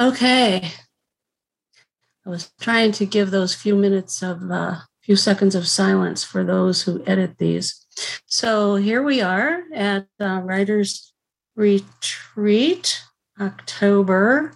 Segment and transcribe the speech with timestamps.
[0.00, 0.70] Okay.
[2.24, 6.42] I was trying to give those few minutes of uh, few seconds of silence for
[6.42, 7.84] those who edit these.
[8.24, 11.12] So here we are at Writers
[11.54, 13.02] Retreat,
[13.38, 14.54] October,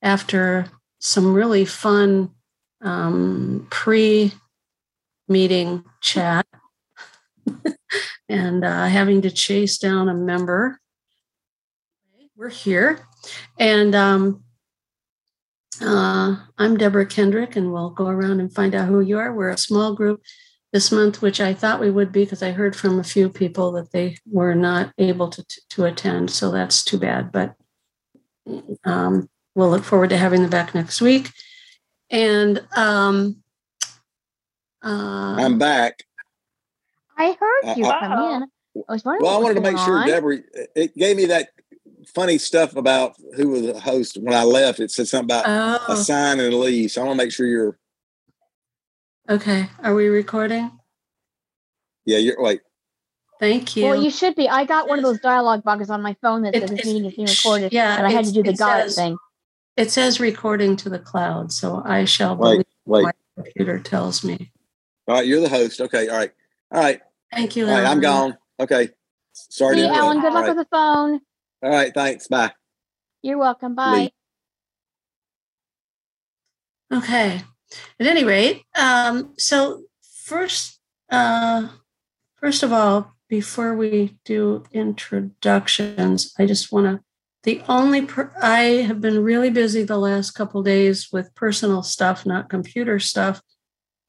[0.00, 0.70] after
[1.00, 2.30] some really fun
[2.80, 4.32] um, pre
[5.28, 6.46] meeting chat
[8.30, 10.80] and uh, having to chase down a member.
[12.34, 13.00] We're here.
[13.58, 14.44] And um,
[15.82, 19.32] uh, I'm Deborah Kendrick, and we'll go around and find out who you are.
[19.32, 20.22] We're a small group
[20.72, 23.72] this month, which I thought we would be because I heard from a few people
[23.72, 26.30] that they were not able to, to attend.
[26.30, 27.32] So that's too bad.
[27.32, 27.54] But
[28.84, 31.30] um, we'll look forward to having them back next week.
[32.10, 33.42] And um,
[34.82, 36.04] uh, I'm back.
[37.16, 38.48] I heard you uh, come in.
[38.88, 39.24] I was wondering.
[39.24, 39.84] Well, I wanted to make on.
[39.84, 40.38] sure, Deborah,
[40.74, 41.50] it gave me that
[42.14, 44.80] funny stuff about who was the host when I left.
[44.80, 45.44] It said something about
[45.88, 45.92] oh.
[45.92, 46.90] a sign and leave.
[46.90, 47.78] So I want to make sure you're.
[49.28, 49.68] Okay.
[49.82, 50.70] Are we recording?
[52.04, 52.60] Yeah, you're wait.
[53.38, 53.84] Thank you.
[53.84, 54.48] Well, you should be.
[54.48, 57.14] I got one of those dialogue boxes on my phone that says this meeting is
[57.14, 57.72] being recorded.
[57.72, 59.16] Yeah, and I had to do the got it thing.
[59.76, 63.02] It says recording to the cloud, so I shall wait, believe wait.
[63.04, 64.50] my computer tells me.
[65.06, 65.80] All right, you're the host.
[65.80, 66.32] Okay, all right,
[66.72, 67.00] all right.
[67.32, 67.66] Thank you.
[67.66, 68.36] All right, I'm gone.
[68.58, 68.88] Okay,
[69.32, 69.76] sorry.
[69.76, 70.20] See, Alan.
[70.20, 70.56] Good luck right.
[70.56, 71.20] with the phone.
[71.62, 72.28] All right, thanks.
[72.28, 72.52] Bye.
[73.22, 73.74] You're welcome.
[73.74, 74.12] Bye.
[76.92, 77.42] Okay.
[78.00, 79.82] At any rate, um, so
[80.24, 81.68] first, uh,
[82.36, 87.04] first of all, before we do introductions, I just want to.
[87.44, 92.26] The only per, I have been really busy the last couple days with personal stuff,
[92.26, 93.42] not computer stuff,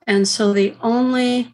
[0.07, 1.53] and so the only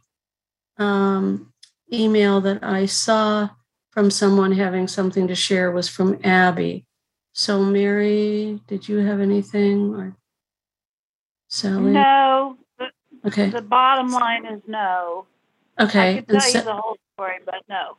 [0.77, 1.53] um,
[1.91, 3.49] email that I saw
[3.95, 6.85] from someone having something to share was from Abbie.
[7.31, 10.15] So, Mary, did you have anything or
[11.47, 11.93] Sally?
[11.93, 12.57] No.
[12.77, 12.85] The,
[13.25, 13.49] okay.
[13.49, 15.25] The bottom line is no.
[15.79, 16.17] Okay.
[16.17, 17.97] I can tell Sa- you the whole story, but no.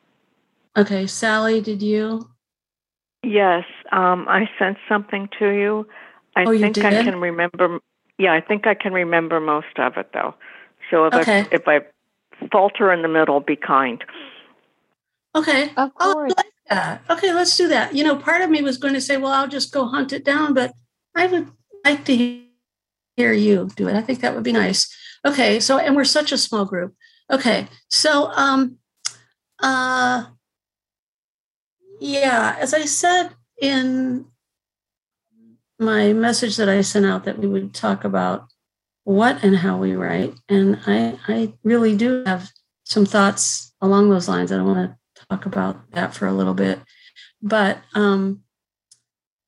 [0.77, 2.29] Okay, Sally, did you?
[3.23, 5.87] Yes, um, I sent something to you.
[6.37, 7.81] I oh, think you I can remember.
[8.19, 10.35] Yeah, I think I can remember most of it though.
[10.91, 11.41] So if okay.
[11.41, 11.81] I if I
[12.53, 14.05] falter in the middle, be kind.
[15.37, 15.71] Okay.
[15.77, 16.33] Of oh, course.
[16.37, 17.03] like that.
[17.11, 17.95] Okay, let's do that.
[17.95, 20.25] You know, part of me was going to say, well, I'll just go hunt it
[20.25, 20.73] down, but
[21.15, 21.51] I would
[21.85, 22.43] like to
[23.17, 23.95] hear you do it.
[23.95, 24.93] I think that would be nice.
[25.25, 26.95] Okay, so and we're such a small group.
[27.31, 28.79] Okay, so um,
[29.61, 30.27] uh,
[32.01, 33.31] yeah, as I said
[33.61, 34.27] in
[35.79, 38.47] my message that I sent out, that we would talk about
[39.05, 42.51] what and how we write, and I I really do have
[42.85, 44.53] some thoughts along those lines.
[44.53, 44.97] I don't want to
[45.31, 46.81] talk about that for a little bit,
[47.43, 48.43] but um,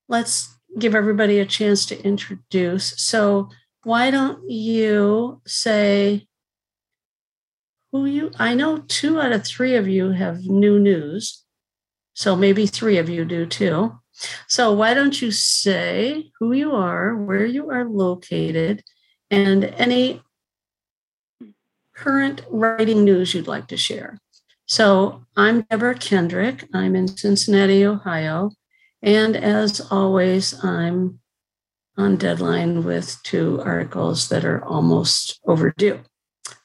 [0.07, 2.93] let's give everybody a chance to introduce.
[3.01, 3.49] So
[3.83, 6.27] why don't you say
[7.91, 11.43] who you I know two out of three of you have new news.
[12.13, 13.99] So maybe three of you do too.
[14.47, 18.83] So why don't you say who you are, where you are located,
[19.31, 20.21] and any
[21.95, 24.19] current writing news you'd like to share.
[24.69, 26.63] So I'm Deborah Kendrick.
[26.75, 28.51] I'm in Cincinnati, Ohio.
[29.01, 31.19] And as always, I'm
[31.97, 36.01] on deadline with two articles that are almost overdue.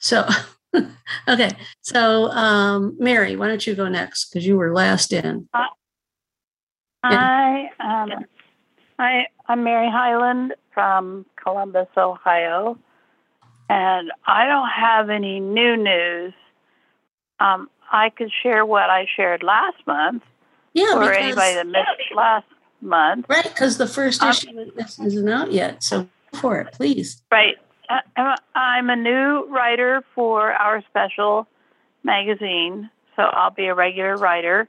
[0.01, 0.29] So,
[1.29, 1.53] okay.
[1.81, 4.29] So, um, Mary, why don't you go next?
[4.29, 5.49] Because you were last in.
[5.55, 5.65] Uh,
[7.05, 8.27] I, um,
[8.99, 12.79] I, I'm Mary Hiland from Columbus, Ohio.
[13.71, 16.35] And I don't have any new news.
[17.41, 20.25] Um, I could share what I shared last month.
[20.73, 22.47] Yeah, for because, anybody that missed last
[22.81, 23.27] month.
[23.29, 24.73] Right, because the first um, issue
[25.05, 25.85] isn't out yet.
[25.85, 27.23] So for it, please.
[27.31, 27.57] Right.
[28.57, 31.47] I'm a new writer for our special
[32.03, 34.69] magazine, so I'll be a regular writer.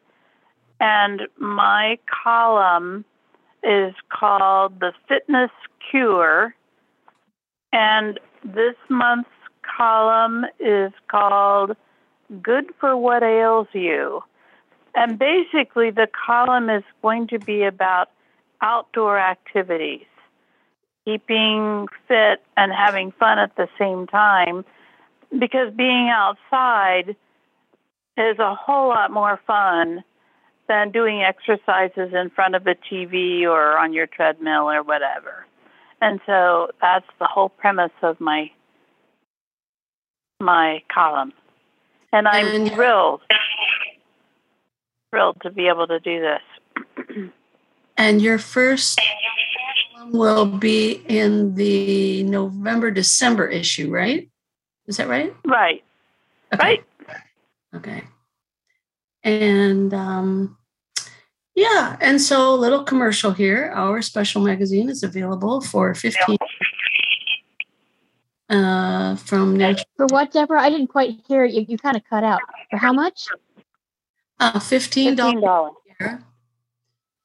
[0.80, 3.06] And my column
[3.64, 5.50] is called The Fitness
[5.90, 6.54] Cure.
[7.74, 9.30] And this month's
[9.78, 11.76] column is called
[12.42, 14.24] Good for What Ails You.
[14.96, 18.10] And basically, the column is going to be about
[18.62, 20.06] outdoor activities,
[21.04, 24.66] keeping fit and having fun at the same time,
[25.38, 27.16] because being outside
[28.18, 30.04] is a whole lot more fun
[30.68, 35.46] than doing exercises in front of a TV or on your treadmill or whatever.
[36.02, 38.50] And so that's the whole premise of my
[40.40, 41.34] my column.
[42.16, 43.22] And I'm and, thrilled
[45.10, 47.30] thrilled to be able to do this.
[47.98, 49.02] and your first
[50.12, 54.30] will be in the November December issue, right?
[54.88, 55.36] Is that right?
[55.46, 55.84] Right.
[56.54, 56.64] Okay.
[56.64, 56.84] Right.
[57.76, 58.04] Okay.
[59.24, 60.58] And um,
[61.54, 63.72] yeah, and so a little commercial here.
[63.76, 66.38] Our special magazine is available for 15
[68.50, 69.86] uh, from natural.
[69.98, 70.62] For what, Deborah?
[70.62, 71.66] I didn't quite hear you.
[71.68, 72.42] You kind of cut out.
[72.70, 73.28] For how much?
[74.40, 76.20] Uh, $15, $15.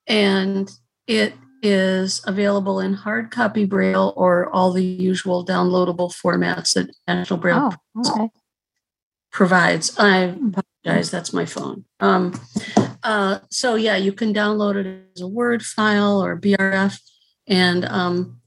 [0.06, 0.70] And
[1.06, 7.38] it is available in hard copy braille or all the usual downloadable formats that National
[7.38, 8.28] Braille oh, okay.
[9.31, 9.99] provides.
[9.99, 10.37] I
[10.84, 11.84] apologize, that's my phone.
[12.00, 12.40] Um,
[13.02, 16.99] uh, so yeah, you can download it as a Word file or BRF.
[17.46, 18.40] And um,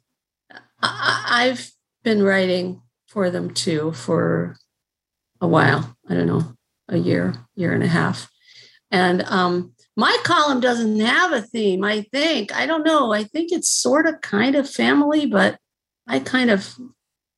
[0.81, 1.67] I- I, have
[2.03, 4.57] been writing for them too for
[5.41, 5.95] a while.
[6.09, 6.55] I don't know,
[6.87, 8.29] a year, year and a half.
[8.91, 12.55] And um, my column doesn't have a theme, I think.
[12.55, 13.11] I don't know.
[13.11, 15.57] I think it's sort of kind of family, but
[16.07, 16.75] I kind of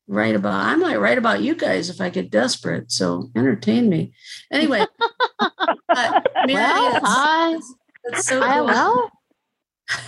[0.07, 2.91] write about, I might write about you guys if I get desperate.
[2.91, 4.13] So entertain me.
[4.51, 4.85] Anyway.
[5.39, 7.57] uh, Mary, well, hi.
[8.05, 8.65] That's so cool.
[8.65, 9.11] Well.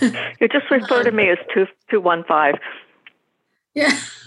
[0.00, 2.60] you just refer to me as 2215.
[3.78, 3.96] Yeah.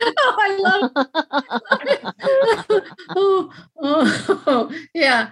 [0.00, 0.92] oh, I love.
[3.16, 3.50] oh,
[3.80, 5.28] oh, oh, yeah.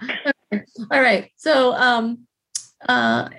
[0.91, 1.31] All right.
[1.37, 2.27] So, um,
[2.89, 3.29] uh,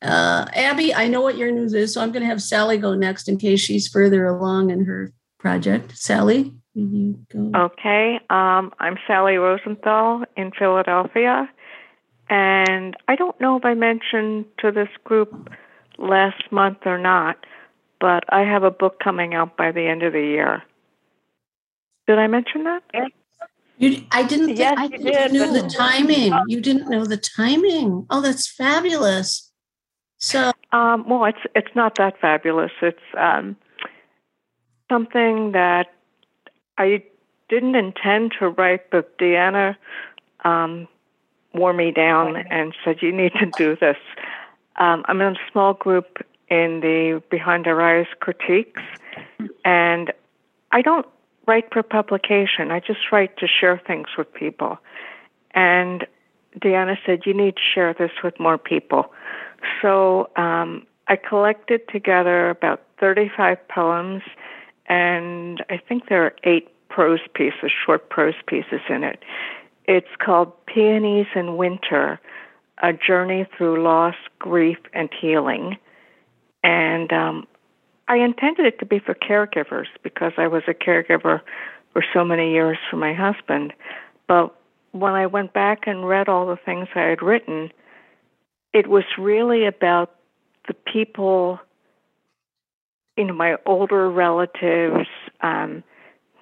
[0.00, 2.94] uh, Abbie, I know what your news is, so I'm going to have Sally go
[2.94, 5.98] next in case she's further along in her project.
[5.98, 7.50] Sally, you go.
[7.54, 8.18] Okay.
[8.30, 11.50] Um, I'm Sally Rosenthal in Philadelphia.
[12.30, 15.50] And I don't know if I mentioned to this group
[16.00, 17.44] last month or not,
[18.00, 20.62] but I have a book coming out by the end of the year.
[22.06, 22.82] Did I mention that?
[23.78, 24.56] You, I didn't.
[24.56, 25.32] Yes, I you did.
[25.32, 26.34] Knew the timing.
[26.48, 28.06] You didn't know the timing.
[28.10, 29.50] Oh, that's fabulous.
[30.18, 32.72] So, um, well, it's it's not that fabulous.
[32.82, 33.56] It's um,
[34.90, 35.94] something that
[36.76, 37.04] I
[37.48, 39.76] didn't intend to write, but Deanna
[40.44, 40.86] um,
[41.54, 43.96] wore me down and said, "You need to do this."
[44.80, 48.82] Um, I'm in a small group in the Behind Our Eyes critiques,
[49.64, 50.12] and
[50.72, 51.06] I don't
[51.46, 52.70] write for publication.
[52.70, 54.78] I just write to share things with people.
[55.52, 56.06] And
[56.58, 59.12] Deanna said, You need to share this with more people.
[59.82, 64.22] So um, I collected together about 35 poems,
[64.86, 69.22] and I think there are eight prose pieces, short prose pieces in it.
[69.84, 72.18] It's called Peonies in Winter
[72.82, 75.76] A Journey Through Loss, Grief, and Healing.
[76.62, 77.46] And um,
[78.08, 81.40] I intended it to be for caregivers because I was a caregiver
[81.92, 83.72] for so many years for my husband.
[84.26, 84.54] But
[84.92, 87.70] when I went back and read all the things I had written,
[88.72, 90.14] it was really about
[90.68, 91.60] the people,
[93.16, 95.08] you know, my older relatives,
[95.40, 95.82] um,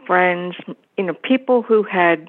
[0.07, 0.57] friends,
[0.97, 2.29] you know, people who had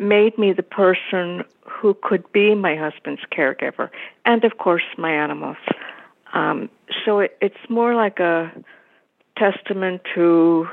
[0.00, 3.90] made me the person who could be my husband's caregiver,
[4.24, 5.56] and of course, my animals.
[6.32, 6.70] Um,
[7.04, 8.52] so it, it's more like a
[9.36, 10.68] testament to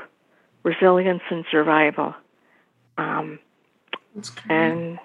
[0.62, 2.14] resilience and survival.
[2.96, 3.38] Um,
[4.14, 4.98] that's and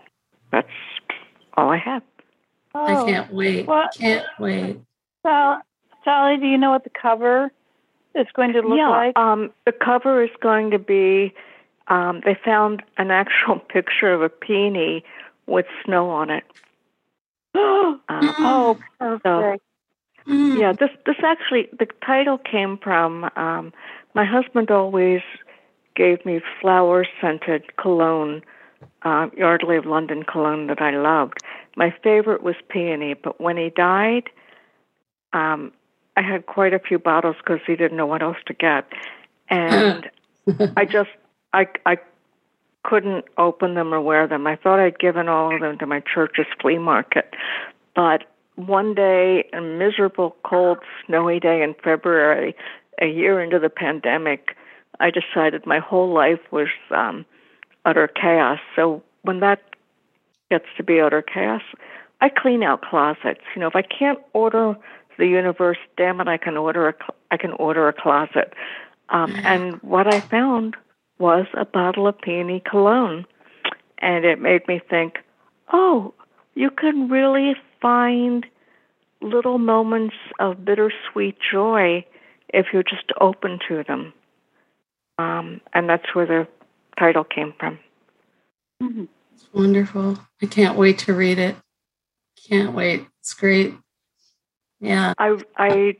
[0.51, 0.67] that's
[1.55, 2.03] all I have.
[2.75, 3.67] Oh, I can't wait.
[3.67, 4.79] Well, can't wait.
[5.23, 5.57] So,
[6.03, 7.51] Sally, do you know what the cover
[8.15, 9.17] is going to look yeah, like?
[9.17, 11.33] Um, the cover is going to be.
[11.87, 15.03] Um, they found an actual picture of a peony
[15.47, 16.43] with snow on it.
[17.55, 19.23] um, oh, perfect.
[19.25, 19.57] So,
[20.27, 20.57] Mm.
[20.57, 23.73] Yeah, this this actually the title came from um,
[24.13, 25.21] my husband always
[25.95, 28.41] gave me flower scented cologne,
[29.03, 31.39] uh, Yardley of London cologne that I loved.
[31.75, 34.29] My favorite was peony, but when he died,
[35.33, 35.71] um,
[36.15, 38.87] I had quite a few bottles because he didn't know what else to get,
[39.49, 40.09] and
[40.77, 41.09] I just
[41.53, 41.97] I I
[42.83, 44.45] couldn't open them or wear them.
[44.45, 47.33] I thought I'd given all of them to my church's flea market,
[47.95, 52.55] but one day, a miserable, cold, snowy day in February,
[53.01, 54.55] a year into the pandemic,
[54.99, 57.25] I decided my whole life was um,
[57.85, 58.59] utter chaos.
[58.75, 59.61] So when that
[60.51, 61.63] gets to be utter chaos,
[62.21, 63.41] I clean out closets.
[63.55, 64.77] You know, if I can't order
[65.17, 66.93] the universe, damn it, I can order a
[67.31, 68.53] I can order a closet.
[69.09, 70.75] Um, and what I found
[71.19, 73.25] was a bottle of peony cologne,
[73.99, 75.19] and it made me think,
[75.71, 76.13] oh,
[76.55, 78.45] you can really find
[79.21, 82.05] little moments of bittersweet joy
[82.49, 84.13] if you're just open to them.
[85.17, 86.47] Um, and that's where the
[86.99, 87.79] title came from.
[88.81, 89.05] Mm-hmm.
[89.33, 90.19] It's wonderful.
[90.41, 91.55] I can't wait to read it.
[92.47, 93.07] Can't wait.
[93.19, 93.73] It's great.
[94.79, 95.13] Yeah.
[95.17, 95.95] I I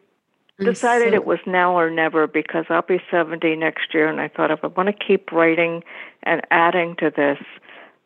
[0.60, 4.28] decided so, it was now or never because I'll be 70 next year, and I
[4.28, 5.84] thought if I want to keep writing
[6.24, 7.40] and adding to this,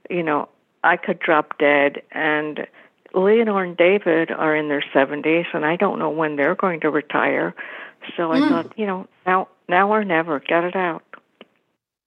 [0.10, 0.50] you know,
[0.84, 2.02] I could drop dead.
[2.12, 2.68] And
[3.14, 6.90] Leonore and David are in their 70s, and I don't know when they're going to
[6.90, 7.54] retire.
[8.16, 8.50] So I mm.
[8.50, 11.04] thought, you know, now now or never, get it out.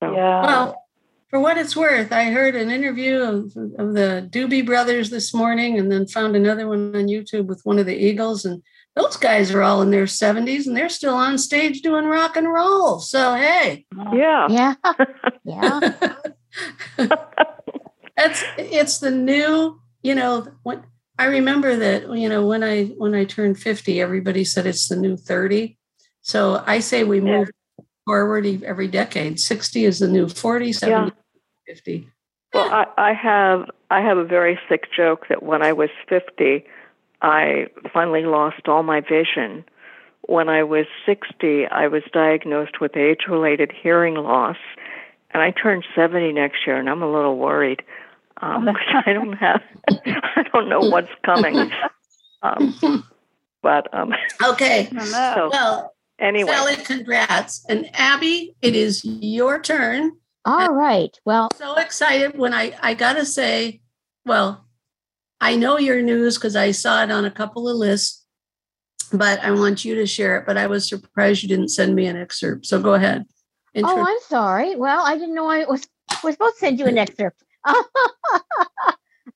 [0.03, 0.13] So.
[0.13, 0.43] Yeah.
[0.43, 0.87] Well,
[1.29, 3.45] for what it's worth, I heard an interview of,
[3.79, 7.79] of the Doobie Brothers this morning, and then found another one on YouTube with one
[7.79, 8.63] of the Eagles, and
[9.00, 12.52] those guys are all in their 70s and they're still on stage doing rock and
[12.52, 13.00] roll.
[13.00, 13.87] So hey.
[14.12, 14.49] Yeah.
[14.49, 14.75] Yeah.
[15.45, 15.80] yeah.
[18.16, 20.83] That's it's the new, you know, when
[21.19, 24.97] I remember that, you know, when I when I turned 50, everybody said it's the
[24.97, 25.78] new 30.
[26.23, 27.50] So I say we move
[28.04, 29.40] forward every decade.
[29.40, 31.11] 60 is the new 40, 70, yeah.
[31.66, 32.09] 50.
[32.52, 36.64] Well, I, I have I have a very sick joke that when I was 50,
[37.23, 39.65] I finally lost all my vision.
[40.23, 44.57] When I was 60, I was diagnosed with age related hearing loss,
[45.33, 47.83] and I turned 70 next year, and I'm a little worried
[48.43, 51.71] um, because I don't have, I don't know what's coming.
[52.43, 53.05] Um,
[53.62, 60.12] but um, okay, so, well, anyway, Sally, congrats, and Abbie, it is your turn.
[60.47, 61.15] All and right.
[61.27, 63.83] Well, so excited when I I gotta say,
[64.25, 64.65] well,
[65.41, 68.25] I know your news because I saw it on a couple of lists,
[69.13, 70.47] but I want you to share it.
[70.47, 72.67] But I was surprised you didn't send me an excerpt.
[72.67, 73.25] So go ahead.
[73.75, 74.77] Intro- oh, I'm sorry.
[74.77, 75.89] Well, I didn't know I was
[76.23, 77.43] was supposed to send you an excerpt.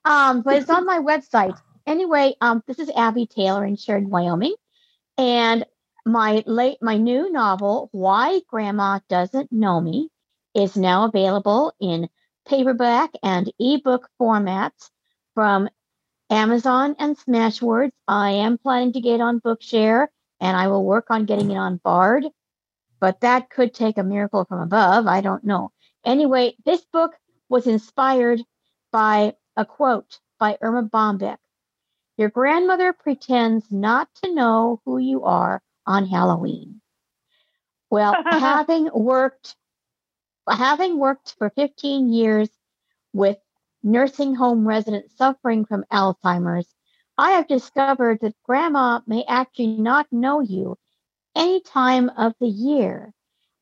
[0.05, 1.59] um, but it's on my website.
[1.87, 4.55] Anyway, um, this is Abbie Taylor in Sheridan, Wyoming,
[5.17, 5.65] and
[6.07, 10.11] my late my new novel, Why Grandma Doesn't Know Me,
[10.55, 12.09] is now available in
[12.47, 14.91] paperback and ebook formats
[15.35, 15.69] from
[16.31, 17.93] Amazon and Smashwords.
[18.09, 20.09] I am planning to get on Bookshare
[20.40, 22.25] and I will work on getting it on Bard,
[23.00, 25.07] but that could take a miracle from above.
[25.07, 25.73] I don't know.
[26.04, 27.12] Anyway, this book
[27.49, 28.40] was inspired
[28.93, 31.38] by a quote by Erma Bombeck.
[32.16, 36.81] Your grandmother pretends not to know who you are on Halloween.
[37.90, 39.57] Well, having worked
[40.49, 42.50] having worked for 15 years
[43.12, 43.38] with
[43.85, 46.75] nursing home residents suffering from Alzheimer's,
[47.19, 50.76] I have discovered that grandma may actually not know you
[51.37, 53.12] any time of the year.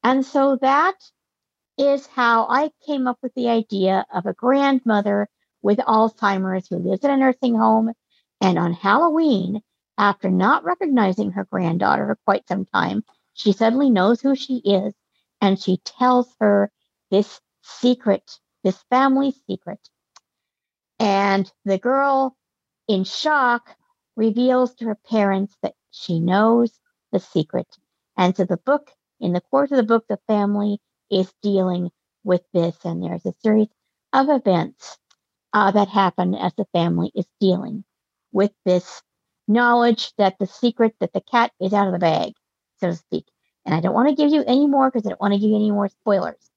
[0.02, 0.94] And so that
[1.76, 5.28] is how I came up with the idea of a grandmother
[5.60, 7.92] with Alzheimer's who lives in a nursing home.
[8.40, 9.60] And on Halloween,
[9.98, 14.94] after not recognizing her granddaughter for quite some time, she suddenly knows who she is
[15.40, 16.70] and she tells her
[17.10, 19.80] this secret, this family secret.
[21.02, 22.36] And the girl,
[22.86, 23.76] in shock,
[24.14, 26.78] reveals to her parents that she knows
[27.10, 27.66] the secret.
[28.16, 30.78] And so the book, in the course of the book, the family
[31.10, 31.90] is dealing
[32.22, 32.76] with this.
[32.84, 33.66] And there's a series
[34.12, 34.96] of events
[35.52, 37.82] uh, that happen as the family is dealing
[38.30, 39.02] with this
[39.48, 42.32] knowledge that the secret that the cat is out of the bag,
[42.78, 43.26] so to speak.
[43.66, 45.50] And I don't want to give you any more because I don't want to give
[45.50, 46.48] you any more spoilers.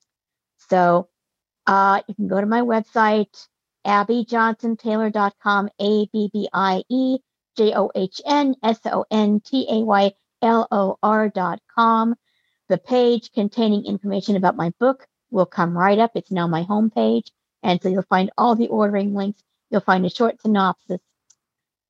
[0.69, 1.09] So
[1.65, 3.47] uh, you can go to my website,
[3.85, 7.19] abbiejohnsontaylor.com, A B B I E
[7.55, 12.15] J O H N S O N T A Y L O R.com.
[12.67, 16.11] The page containing information about my book will come right up.
[16.15, 17.29] It's now my homepage.
[17.61, 19.41] And so you'll find all the ordering links.
[19.69, 20.99] You'll find a short synopsis.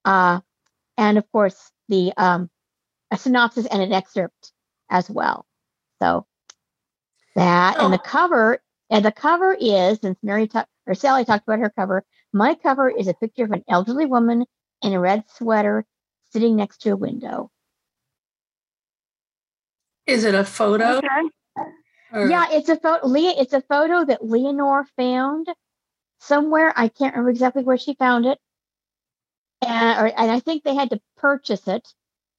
[0.03, 0.39] Uh,
[0.97, 2.49] and of course, the um,
[3.11, 4.51] a synopsis and an excerpt
[4.89, 5.45] as well.
[6.01, 6.25] So
[7.35, 7.85] that oh.
[7.85, 11.69] and the cover and the cover is, since Mary talked or Sally talked about her
[11.69, 14.45] cover, my cover is a picture of an elderly woman
[14.81, 15.85] in a red sweater
[16.31, 17.49] sitting next to a window.
[20.05, 20.97] Is it a photo?
[20.97, 21.07] Okay.
[22.13, 22.29] Or...
[22.29, 23.07] Yeah, it's a photo.
[23.07, 25.47] Leah, it's a photo that Leonore found
[26.19, 26.71] somewhere.
[26.75, 28.37] I can't remember exactly where she found it,
[29.65, 31.87] and or, and I think they had to purchase it,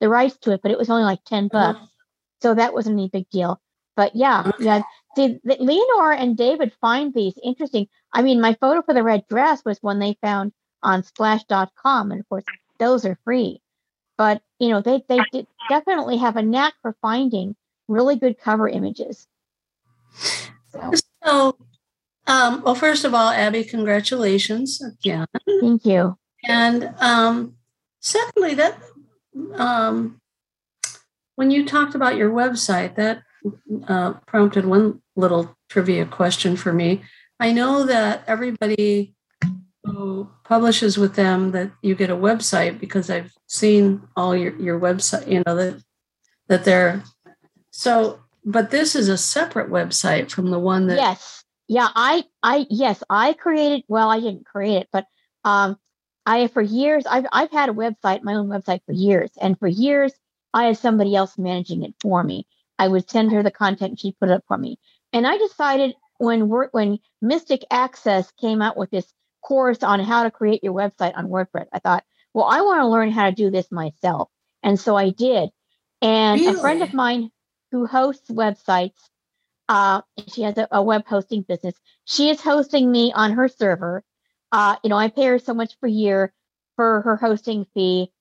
[0.00, 1.72] the rights to it, but it was only like ten uh-huh.
[1.72, 1.92] bucks,
[2.40, 3.60] so that wasn't any big deal.
[3.96, 4.82] But yeah, yeah,
[5.16, 7.88] See, Leonore and David find these interesting.
[8.12, 12.12] I mean, my photo for the red dress was one they found on splash.com.
[12.12, 12.44] And of course,
[12.78, 13.62] those are free.
[14.18, 15.18] But, you know, they, they
[15.68, 17.56] definitely have a knack for finding
[17.88, 19.26] really good cover images.
[20.72, 20.92] So,
[21.24, 21.56] so
[22.26, 25.26] um, well, first of all, Abbie, congratulations again.
[25.60, 26.18] Thank you.
[26.48, 27.56] And um,
[28.00, 28.78] secondly, that
[29.54, 30.20] um,
[31.36, 33.22] when you talked about your website, that
[33.88, 37.02] uh, prompted one little trivia question for me.
[37.38, 39.14] I know that everybody
[39.84, 44.80] who publishes with them that you get a website because I've seen all your, your
[44.80, 45.82] website, you know, that
[46.48, 47.02] that they're
[47.70, 51.44] so but this is a separate website from the one that Yes.
[51.68, 55.06] Yeah, I I yes, I created well, I didn't create it, but
[55.44, 55.76] um
[56.24, 59.30] I for years I've I've had a website, my own website for years.
[59.40, 60.12] And for years
[60.54, 62.46] I had somebody else managing it for me.
[62.78, 64.78] I would send her the content, she put it up for me.
[65.12, 70.30] And I decided when when Mystic Access came out with this course on how to
[70.30, 72.04] create your website on WordPress, I thought,
[72.34, 74.28] well, I want to learn how to do this myself.
[74.62, 75.50] And so I did.
[76.02, 76.56] And really?
[76.56, 77.30] a friend of mine
[77.70, 78.98] who hosts websites,
[79.68, 81.74] uh, she has a, a, web hosting business.
[82.04, 84.04] She is hosting me on her server.
[84.52, 86.32] Uh, you know, I pay her so much per year
[86.76, 88.12] for her hosting fee,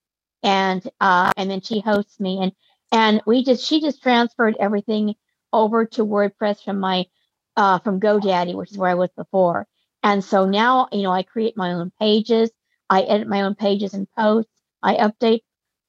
[0.42, 2.52] and uh, and then she hosts me, and
[2.96, 5.16] and we just she just transferred everything
[5.52, 7.06] over to WordPress from my
[7.58, 9.68] uh, from GoDaddy, which is where I was before.
[10.02, 12.50] And so now, you know, I create my own pages,
[12.90, 15.42] I edit my own pages and posts, I update,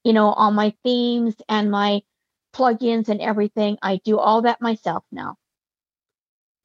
[0.03, 2.01] you know, all my themes and my
[2.53, 3.77] plugins and everything.
[3.81, 5.37] I do all that myself now.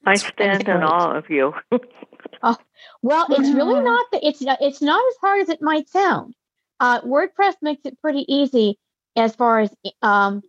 [0.05, 1.53] I stand in awe of you.
[2.43, 2.57] oh,
[3.01, 6.35] well, it's really not that it's not, it's not as hard as it might sound.
[6.81, 8.81] Uh, WordPress makes it pretty easy
[9.17, 10.43] as far as um,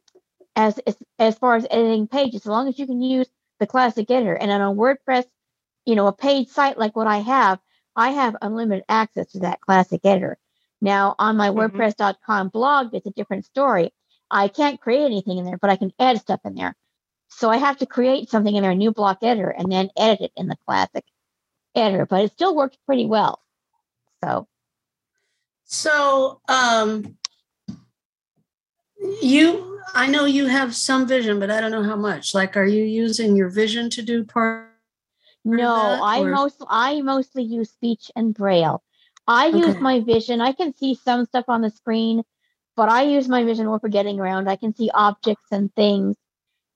[0.56, 3.28] as, as as far as editing pages, as long as you can use
[3.60, 4.36] the classic editor.
[4.36, 5.26] And on a WordPress,
[5.86, 7.60] you know, a paid site like what I have,
[7.96, 10.38] I have unlimited access to that classic editor.
[10.82, 11.78] Now on my mm-hmm.
[11.78, 13.94] WordPress.com blog, it's a different story.
[14.30, 16.76] I can't create anything in there, but I can add stuff in there.
[17.30, 20.32] So I have to create something in our new block editor and then edit it
[20.36, 21.04] in the classic
[21.76, 23.42] editor, but it still works pretty well.
[24.24, 24.48] So
[25.66, 27.18] so um
[29.22, 32.34] you I know you have some vision, but I don't know how much.
[32.34, 34.74] Like are you using your vision to do part
[35.46, 38.82] no, I most I mostly use speech and braille.
[39.28, 39.58] I okay.
[39.58, 40.42] use my vision.
[40.42, 42.24] I can see some stuff on the screen,
[42.76, 44.50] but I use my vision more for getting around.
[44.50, 46.16] I can see objects and things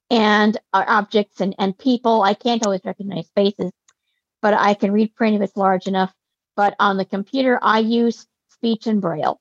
[0.10, 2.24] and uh, objects and, and people.
[2.24, 3.72] I can't always recognize faces,
[4.42, 6.14] but I can read print if it's large enough.
[6.56, 9.40] But on the computer, I use speech and braille.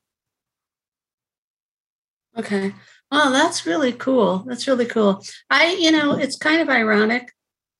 [2.36, 2.74] Okay.
[3.10, 4.38] Oh, that's really cool.
[4.46, 5.22] That's really cool.
[5.48, 7.32] I, you know, it's kind of ironic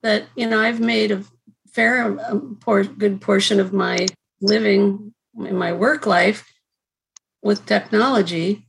[0.03, 1.25] that, you know, I've made a
[1.73, 4.07] fair, um, a poor, good portion of my
[4.40, 6.49] living in my work life
[7.42, 8.69] with technology.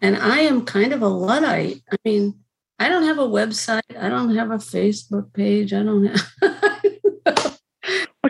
[0.00, 1.82] And I am kind of a Luddite.
[1.90, 2.40] I mean,
[2.78, 3.96] I don't have a website.
[3.98, 5.72] I don't have a Facebook page.
[5.72, 6.32] I don't have.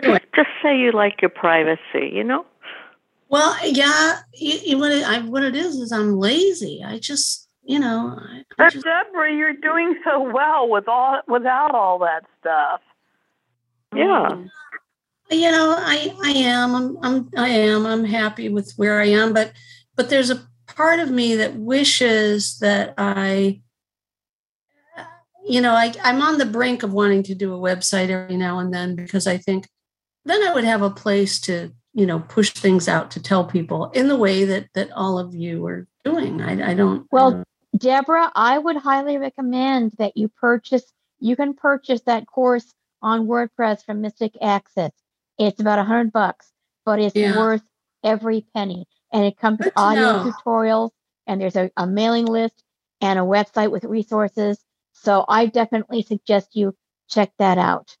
[0.03, 2.45] well, just say you like your privacy, you know?
[3.33, 4.19] Well, yeah.
[4.35, 6.83] You, you, what, it, I, what it is is I'm lazy.
[6.85, 8.15] I just, you know.
[8.15, 12.81] I, I just, Deborah, you're doing so well with all without all that stuff.
[13.95, 14.27] Yeah.
[14.27, 14.51] Um,
[15.31, 16.75] you know, I I am.
[16.75, 17.87] I'm, I'm I am.
[17.87, 19.51] I'm happy with where I am, but
[19.95, 23.63] but there's a part of me that wishes that I
[25.43, 28.59] you know, I, I'm on the brink of wanting to do a website every now
[28.59, 29.67] and then because I think
[30.23, 33.89] then I would have a place to, you know, push things out to tell people
[33.91, 36.41] in the way that that all of you are doing.
[36.41, 37.07] I, I don't.
[37.11, 37.47] Well, I don't.
[37.77, 40.83] Deborah, I would highly recommend that you purchase.
[41.19, 44.91] You can purchase that course on WordPress from Mystic Access.
[45.39, 46.51] It's about a hundred bucks,
[46.85, 47.37] but it's yeah.
[47.37, 47.63] worth
[48.03, 48.85] every penny.
[49.11, 50.91] And it comes with audio tutorials,
[51.27, 52.63] and there's a, a mailing list
[53.01, 56.75] and a website with resources so I definitely suggest you
[57.09, 57.97] check that out.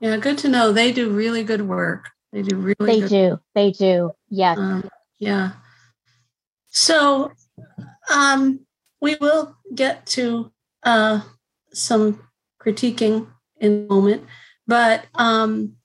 [0.00, 0.72] Yeah, good to know.
[0.72, 2.10] They do really good work.
[2.36, 2.76] They do really.
[2.80, 3.40] They good do.
[3.54, 4.12] They do.
[4.28, 4.58] Yes.
[4.58, 4.86] Um,
[5.18, 5.52] yeah.
[6.66, 7.32] So,
[8.14, 8.66] um,
[9.00, 11.22] we will get to uh,
[11.72, 12.28] some
[12.60, 14.24] critiquing in a moment,
[14.66, 15.76] but um,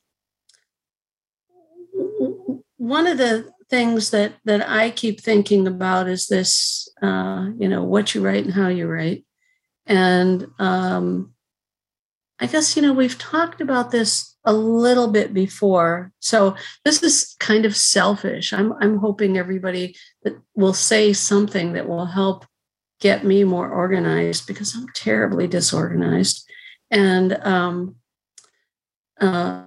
[2.76, 7.86] one of the things that that I keep thinking about is this, uh, you know,
[7.86, 9.24] what you write and how you write.
[9.86, 11.34] And um,
[12.42, 16.12] I guess, you know, we've talked about this a little bit before.
[16.20, 18.54] So this is kind of selfish.
[18.54, 22.46] I'm, I'm hoping everybody that will say something that will help
[23.00, 26.50] get me more organized because I'm terribly disorganized.
[26.90, 27.96] And um,
[29.20, 29.64] uh,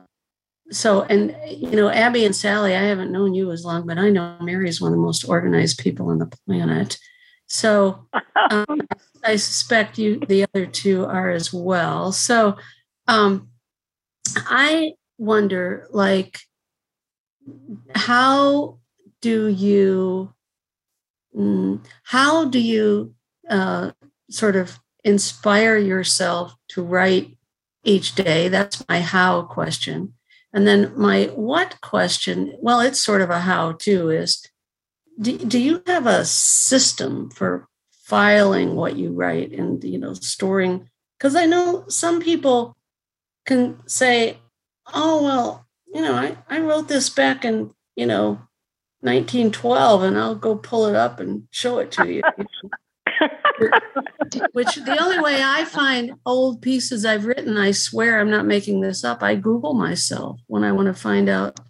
[0.71, 4.11] so, and you know, Abbie and Sally, I haven't known you as long, but I
[4.11, 6.99] know Mary is one of the most organized people on the planet.
[7.47, 8.07] So
[8.51, 8.81] um,
[9.25, 12.13] I suspect you, the other two are as well.
[12.13, 12.57] So
[13.07, 13.49] um,
[14.37, 16.41] I wonder, like,
[17.95, 18.79] how
[19.21, 20.35] do you,
[21.37, 23.15] mm, how do you
[23.49, 23.93] uh,
[24.31, 27.37] sort of inspire yourself to write
[27.85, 28.49] each day?
[28.49, 30.15] That's my how question.
[30.53, 34.47] And then my what question, well, it's sort of a how to is
[35.21, 40.89] do, do you have a system for filing what you write and you know storing
[41.19, 42.77] because i know some people
[43.45, 44.39] can say
[44.93, 48.41] oh well you know i, I wrote this back in you know
[49.01, 52.23] 1912 and i'll go pull it up and show it to you.
[54.53, 58.81] Which the only way i find old pieces i've written i swear i'm not making
[58.81, 61.61] this up i google myself when i want to find out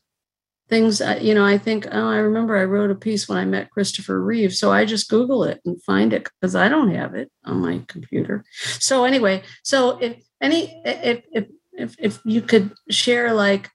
[0.69, 3.71] things you know i think oh i remember i wrote a piece when i met
[3.71, 7.31] christopher reeve so i just google it and find it because i don't have it
[7.45, 8.45] on my computer.
[8.81, 13.71] So anyway so if any if if if, if you could share like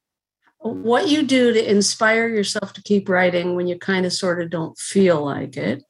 [0.59, 4.49] what you do to inspire yourself to keep writing when you kind of sort of
[4.49, 5.83] don't feel like it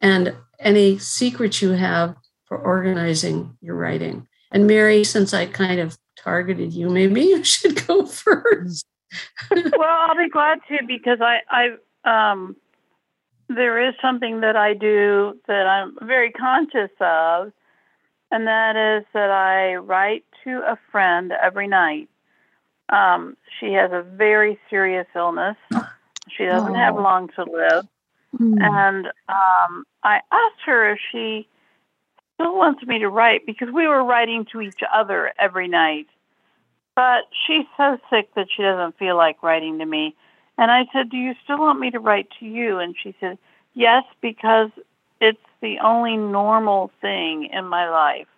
[0.00, 4.26] and any secrets you have for organizing your writing.
[4.50, 8.86] And mary since i kind of targeted you maybe you should go first.
[9.50, 12.56] Well, I'll be glad to because I, I, um,
[13.48, 17.52] there is something that I do that I'm very conscious of,
[18.30, 22.08] and that is that I write to a friend every night.
[22.88, 25.56] Um, she has a very serious illness.
[26.36, 26.74] She doesn't oh.
[26.74, 27.86] have long to live.
[28.38, 28.56] Mm.
[28.60, 31.46] And um, I asked her if she
[32.34, 36.06] still wants me to write because we were writing to each other every night.
[36.96, 40.14] But she's so sick that she doesn't feel like writing to me.
[40.56, 42.78] And I said, Do you still want me to write to you?
[42.78, 43.38] And she said,
[43.74, 44.70] Yes, because
[45.20, 48.28] it's the only normal thing in my life.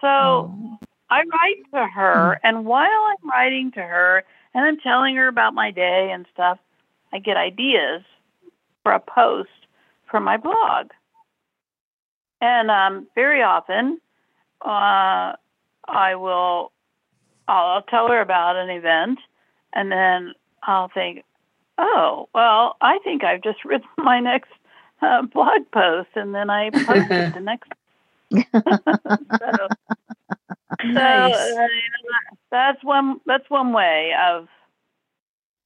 [0.00, 0.78] So oh.
[1.10, 2.46] I write to her, hmm.
[2.46, 6.58] and while I'm writing to her and I'm telling her about my day and stuff,
[7.12, 8.02] I get ideas
[8.82, 9.50] for a post
[10.10, 10.90] for my blog.
[12.40, 14.00] And um, very often,
[14.62, 15.32] uh,
[15.88, 16.72] I will
[17.48, 19.18] I'll, I'll tell her about an event,
[19.72, 21.24] and then I'll think,
[21.78, 24.50] oh, well, I think I've just written my next
[25.02, 27.72] uh, blog post, and then I post it the next.
[28.32, 29.68] so,
[30.84, 31.34] nice.
[31.34, 31.66] so uh,
[32.50, 33.20] that's one.
[33.26, 34.48] That's one way of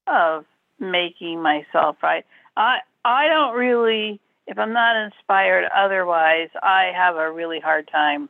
[0.07, 0.45] of
[0.79, 2.25] making myself right.
[2.57, 8.29] I I don't really, if I'm not inspired otherwise, I have a really hard time.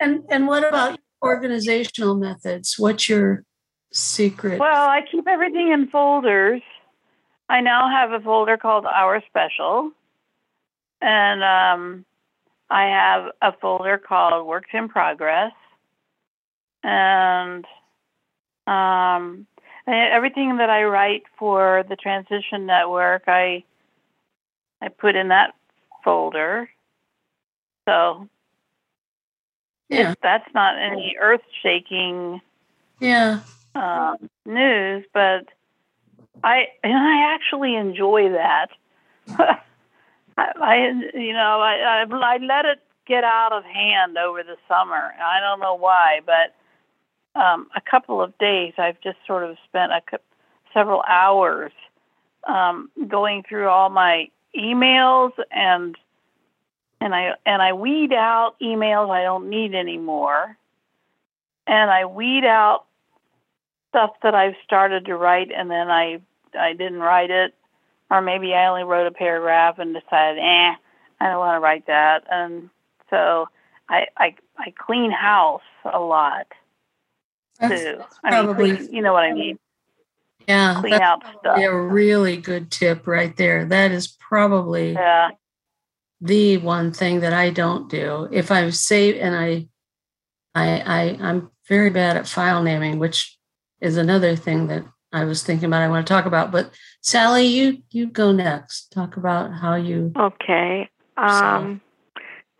[0.00, 2.78] And and what about organizational methods?
[2.78, 3.44] What's your
[3.92, 4.58] secret?
[4.58, 6.62] Well, I keep everything in folders.
[7.48, 9.90] I now have a folder called Our Special,
[11.00, 12.04] and um,
[12.70, 15.52] I have a folder called Works in Progress,
[16.82, 17.64] and
[18.66, 19.46] um,
[19.86, 23.64] everything that I write for the Transition Network, I
[24.80, 25.54] I put in that
[26.04, 26.68] folder.
[27.86, 28.28] So
[29.88, 30.14] yeah.
[30.22, 32.40] that's not any earth shaking
[33.00, 33.40] yeah
[33.74, 35.48] um, news, but
[36.42, 38.68] I and I actually enjoy that.
[40.36, 40.76] I, I,
[41.18, 45.12] you know I, I I let it get out of hand over the summer.
[45.22, 46.54] I don't know why, but
[47.40, 50.00] um, a couple of days I've just sort of spent a
[50.72, 51.72] several hours
[52.48, 55.96] um, going through all my emails and
[57.00, 60.56] and I and I weed out emails I don't need anymore,
[61.66, 62.84] and I weed out
[63.90, 66.20] stuff that I've started to write and then I
[66.58, 67.54] I didn't write it,
[68.14, 70.74] or maybe I only wrote a paragraph and decided, eh,
[71.20, 72.70] I don't want to write that, and
[73.10, 73.48] so
[73.88, 76.46] I I I clean house a lot
[77.60, 77.68] too.
[77.68, 79.58] That's I probably, mean, clean, you know what I mean.
[80.46, 81.58] Yeah, clean out stuff.
[81.58, 83.64] A really good tip right there.
[83.64, 85.30] That is probably yeah
[86.24, 88.28] the one thing that I don't do.
[88.32, 89.68] If I save and I,
[90.54, 93.38] I, I, I'm very bad at file naming, which
[93.80, 95.82] is another thing that I was thinking about.
[95.82, 96.50] I want to talk about.
[96.50, 98.92] But Sally, you you go next.
[98.92, 100.12] Talk about how you.
[100.16, 100.90] Okay.
[101.16, 101.80] Um,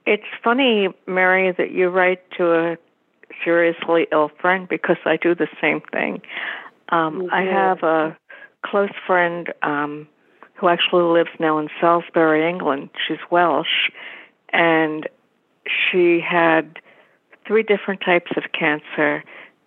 [0.06, 2.76] it's funny, Mary, that you write to a
[3.44, 6.22] seriously ill friend because I do the same thing.
[6.90, 7.34] Um, mm-hmm.
[7.34, 8.16] I have a
[8.64, 10.06] close friend um,
[10.54, 12.90] who actually lives now in Salisbury, England.
[13.06, 13.90] She's Welsh,
[14.50, 15.08] and
[15.66, 16.78] she had
[17.46, 19.24] three different types of cancer,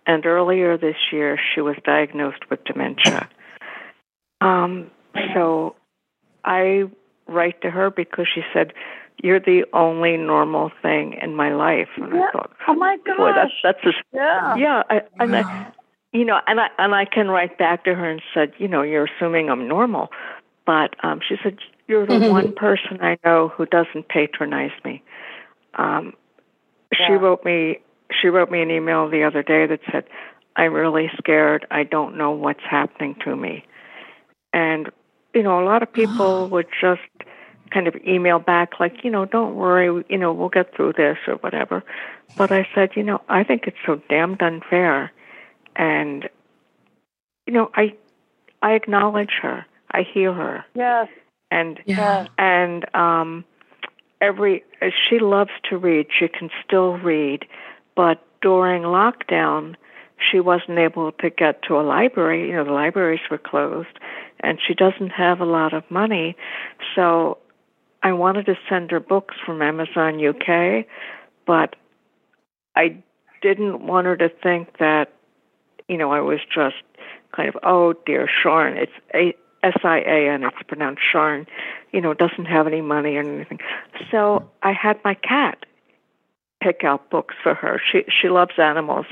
[0.08, 3.28] and earlier this year she was diagnosed with dementia.
[4.40, 4.90] Um,
[5.34, 5.76] so
[6.44, 6.84] I
[7.28, 8.72] write to her because she said,
[9.22, 12.26] "You're the only normal thing in my life." And yeah.
[12.28, 15.72] I thought, "Oh my gosh, boy, that's that's a, yeah, yeah." I, and I,
[16.12, 18.82] you know, and I and I can write back to her and said, "You know,
[18.82, 20.10] you're assuming I'm normal."
[20.68, 22.30] But um, she said, You're the mm-hmm.
[22.30, 25.02] one person I know who doesn't patronize me.
[25.78, 26.12] Um,
[26.92, 27.06] yeah.
[27.06, 27.78] She wrote me
[28.12, 30.04] she wrote me an email the other day that said,
[30.56, 31.66] I'm really scared.
[31.70, 33.64] I don't know what's happening to me.
[34.52, 34.90] And,
[35.34, 37.00] you know, a lot of people would just
[37.72, 41.18] kind of email back, like, you know, don't worry, you know, we'll get through this
[41.26, 41.84] or whatever.
[42.36, 45.12] But I said, you know, I think it's so damned unfair.
[45.76, 46.28] And,
[47.46, 47.94] you know, I,
[48.62, 49.66] I acknowledge her.
[49.90, 50.64] I hear her.
[50.74, 51.08] Yes.
[51.50, 52.26] And, Yeah.
[52.38, 53.44] and, um,
[54.20, 54.64] every,
[55.08, 56.06] she loves to read.
[56.18, 57.44] She can still read.
[57.98, 59.74] But during lockdown,
[60.30, 62.48] she wasn't able to get to a library.
[62.48, 63.98] You know, the libraries were closed,
[64.38, 66.36] and she doesn't have a lot of money.
[66.94, 67.38] So
[68.04, 70.86] I wanted to send her books from Amazon UK,
[71.44, 71.74] but
[72.76, 73.02] I
[73.42, 75.12] didn't want her to think that,
[75.88, 76.76] you know, I was just
[77.34, 79.34] kind of, oh dear, Sharon, it's a
[79.64, 81.48] S I A N, it's pronounced Sharon,
[81.92, 83.58] you know, doesn't have any money or anything.
[84.12, 85.64] So I had my cat
[86.60, 87.80] pick out books for her.
[87.90, 89.06] She she loves animals.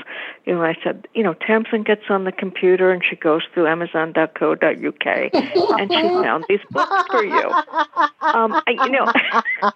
[0.47, 3.67] You know, I said, you know, Tamsin gets on the computer and she goes through
[3.69, 5.07] Amazon.co.uk
[5.81, 7.51] and she found these books for you.
[8.21, 9.13] Um, I- you know,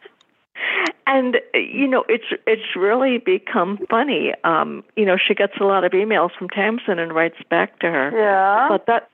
[1.07, 4.33] and you know, it's it's really become funny.
[4.45, 7.87] Um, you know, she gets a lot of emails from Tamsin and writes back to
[7.91, 8.11] her.
[8.15, 8.69] Yeah.
[8.69, 9.09] But that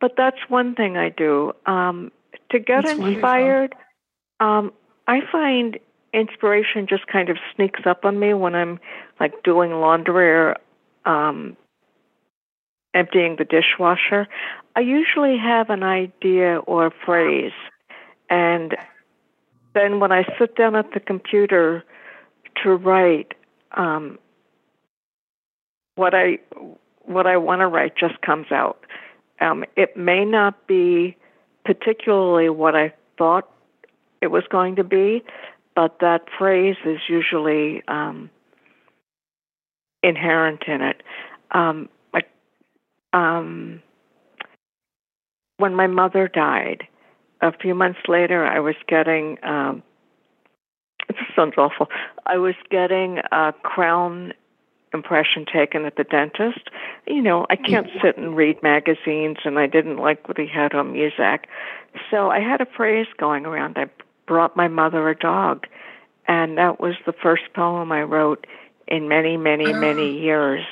[0.00, 1.52] but that's one thing I do.
[1.66, 2.10] Um,
[2.50, 3.14] to get That's wonderful.
[3.14, 3.74] inspired,
[4.40, 4.72] um,
[5.06, 5.78] I find
[6.12, 8.80] inspiration just kind of sneaks up on me when I'm
[9.18, 10.56] like doing laundry or
[11.04, 11.56] um,
[12.94, 14.26] emptying the dishwasher.
[14.76, 17.52] I usually have an idea or a phrase,
[18.28, 18.76] and
[19.74, 21.84] then when I sit down at the computer
[22.62, 23.34] to write,
[23.72, 24.18] um,
[25.94, 26.38] what I
[27.02, 28.84] what I want to write just comes out.
[29.40, 31.16] Um, it may not be
[31.64, 33.48] particularly what I thought
[34.20, 35.22] it was going to be,
[35.80, 38.28] but that phrase is usually um,
[40.02, 41.02] inherent in it.
[41.52, 42.28] Um, like,
[43.14, 43.80] um,
[45.56, 46.86] when my mother died,
[47.40, 49.38] a few months later, I was getting.
[49.42, 49.82] Um,
[51.08, 51.88] this sounds awful.
[52.26, 54.34] I was getting a crown
[54.92, 56.68] impression taken at the dentist.
[57.06, 60.74] You know, I can't sit and read magazines, and I didn't like what he had
[60.74, 61.44] on Muzak.
[62.10, 63.78] So I had a phrase going around.
[63.78, 63.86] I
[64.30, 65.66] brought my mother a dog,
[66.28, 68.46] and that was the first poem I wrote
[68.86, 70.64] in many, many, many years.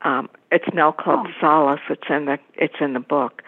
[0.00, 1.80] Um, it's now called Solace.
[1.90, 3.42] It's in the it's in the book.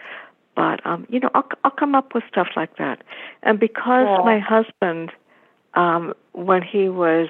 [0.55, 3.01] But um, you know, I'll I'll come up with stuff like that.
[3.41, 4.21] And because Yeah.
[4.23, 5.11] my husband,
[5.73, 7.29] um, when he was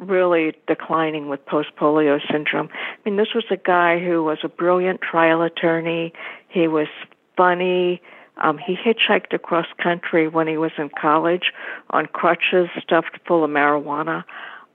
[0.00, 2.68] really declining with post polio syndrome.
[2.72, 6.12] I mean, this was a guy who was a brilliant trial attorney.
[6.48, 6.88] He was
[7.36, 8.02] funny.
[8.38, 11.52] Um, he hitchhiked across country when he was in college
[11.90, 14.24] on crutches stuffed full of marijuana.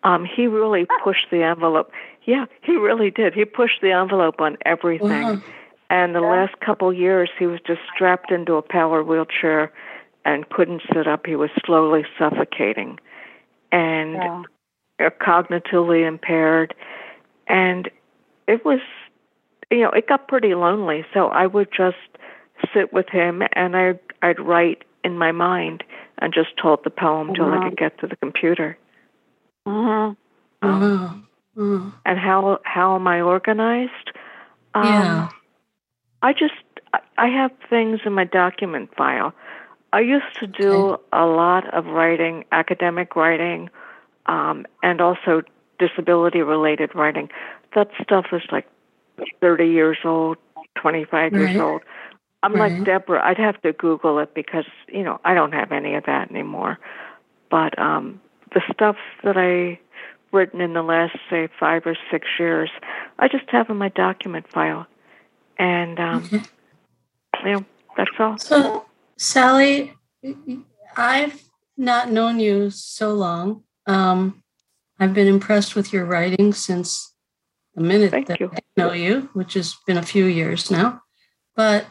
[0.03, 1.91] Um, he really pushed the envelope.
[2.25, 3.33] Yeah, he really did.
[3.33, 5.09] He pushed the envelope on everything.
[5.09, 5.41] Wow.
[5.89, 9.71] And the last couple years, he was just strapped into a power wheelchair
[10.23, 11.25] and couldn't sit up.
[11.25, 12.99] He was slowly suffocating.
[13.71, 14.43] And Yeah.
[15.19, 16.75] cognitively impaired,
[17.47, 17.89] and
[18.47, 18.79] it was,
[19.69, 21.05] you know, it got pretty lonely.
[21.13, 21.97] So I would just
[22.73, 25.83] sit with him, and I'd, I'd write in my mind
[26.19, 28.77] and just told the poem till I could get to the computer.
[29.67, 30.15] Mhm.
[30.61, 31.19] Wow.
[31.55, 31.91] Wow.
[32.05, 34.11] And how how am I organized?
[34.73, 35.29] Um, Yeah.
[36.21, 36.53] I just
[37.17, 39.33] I- have things in my document file.
[39.93, 43.69] I used to do a lot of writing, academic writing,
[44.27, 45.41] um, and also
[45.79, 47.29] disability related writing.
[47.75, 48.67] That stuff is like
[49.41, 50.37] 30 years old,
[50.75, 51.81] 25 years old.
[52.43, 52.73] I'm Right.
[52.77, 56.05] like Deborah, I'd have to Google it because, you know, I don't have any of
[56.05, 56.79] that anymore.
[57.49, 58.19] But um,
[58.53, 59.79] the stuff that I
[60.31, 62.69] written in the last, say, five or six years,
[63.19, 64.87] I just have in my document file.
[65.57, 66.41] And, um, Okay.
[67.45, 67.65] you know,
[67.97, 68.37] that's all.
[68.39, 68.85] So,
[69.17, 69.93] Sally,
[70.97, 71.43] I've
[71.77, 73.63] not known you so long.
[73.85, 74.43] Um,
[74.99, 77.13] I've been impressed with your writing since
[77.75, 78.51] the minute Thank that you.
[78.53, 81.01] I know you, which has been a few years now.
[81.55, 81.85] But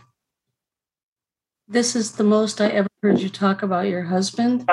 [1.71, 4.69] this is the most I ever heard you talk about your husband.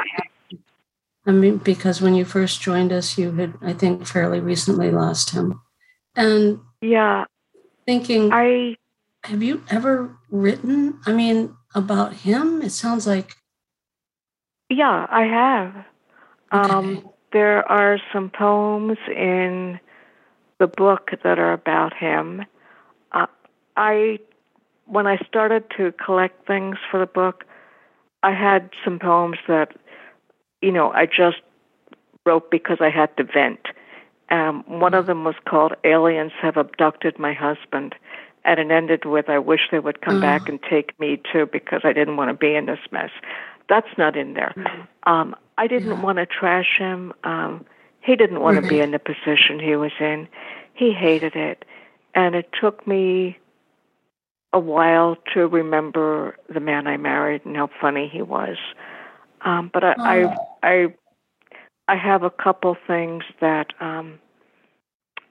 [1.25, 5.29] I mean, because when you first joined us, you had, I think, fairly recently lost
[5.29, 5.62] him.
[6.15, 7.25] And Yeah,
[7.86, 8.75] thinking, I
[9.23, 12.62] have you ever written, I mean, about him?
[12.62, 13.36] It sounds like
[14.69, 15.86] yeah, I have.
[16.51, 19.79] Um, there are some poems in
[20.60, 22.43] the book that are about him.
[23.12, 23.27] Uh,
[23.75, 24.19] I
[24.88, 27.43] when I started to collect things for the book,
[28.23, 29.76] I had some poems that
[30.62, 31.38] you know I just
[32.28, 33.67] wrote because I had to vent,
[34.30, 37.95] Um, one of them was called Aliens Have Abducted My Husband.
[38.43, 41.82] And it ended with, I wish they would come back and take me too because
[41.84, 43.10] I didn't want to be in this mess.
[43.67, 44.54] That's not in there.
[44.56, 45.12] Mm-hmm.
[45.12, 46.02] Um, I didn't yeah.
[46.02, 47.13] want to trash him.
[47.26, 47.65] Um,
[48.00, 50.30] he didn't want to be in the position he was in.
[50.73, 51.65] He hated it.
[52.15, 53.38] And it took me
[54.57, 58.57] a while to remember the man I married and how funny he was.
[59.45, 60.35] Um, but I, oh.
[60.63, 60.87] I, I,
[61.87, 64.19] I have a couple things that um,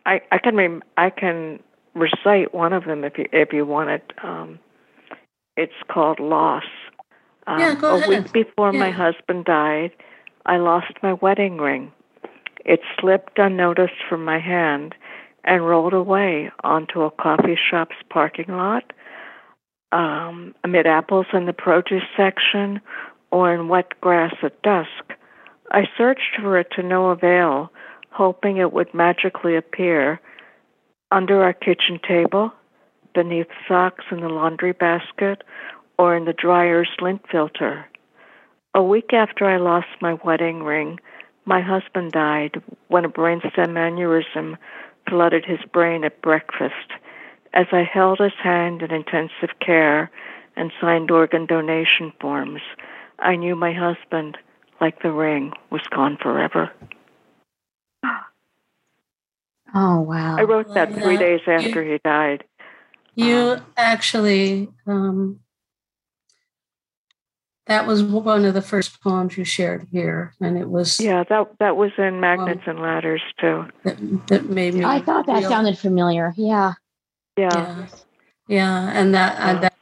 [0.07, 1.61] I, I can rem- I can
[1.95, 4.13] recite one of them if you if you want it.
[4.23, 4.59] Um,
[5.57, 6.65] it's called loss.
[7.47, 8.09] Um, yeah, go a ahead.
[8.09, 8.81] week before yeah.
[8.81, 9.91] my husband died,
[10.47, 11.93] I lost my wedding ring.
[12.65, 14.95] It slipped unnoticed from my hand
[15.45, 18.93] and rolled away onto a coffee shop's parking lot,
[19.93, 22.81] um, amid apples in the produce section,
[23.31, 25.13] or in wet grass at dusk.
[25.71, 27.71] I searched for it to no avail,
[28.11, 30.21] hoping it would magically appear
[31.11, 32.53] under our kitchen table,
[33.15, 35.43] beneath socks in the laundry basket,
[35.99, 37.87] or in the dryer's lint filter.
[38.75, 40.99] A week after I lost my wedding ring,
[41.47, 44.57] my husband died when a brainstem aneurysm
[45.09, 46.93] flooded his brain at breakfast.
[47.57, 50.11] As I held his hand in intensive care
[50.57, 52.61] and signed organ donation forms,
[53.19, 54.37] I knew my husband,
[54.79, 56.71] like the ring, was gone forever.
[59.75, 60.37] Oh, wow.
[60.39, 62.45] I wrote that three days after he died.
[63.15, 65.41] You um, actually, um,
[67.67, 71.49] that was one of the first poems you shared here, and it was yeah that
[71.59, 73.65] that was in Magnets and Ladders too.
[73.83, 74.85] That, that made me.
[74.85, 76.33] I thought that real, sounded familiar.
[76.37, 76.75] Yeah.
[77.37, 77.49] Yeah.
[77.55, 77.87] Yeah,
[78.49, 78.91] yeah.
[78.95, 79.61] and that, yeah.
[79.61, 79.75] that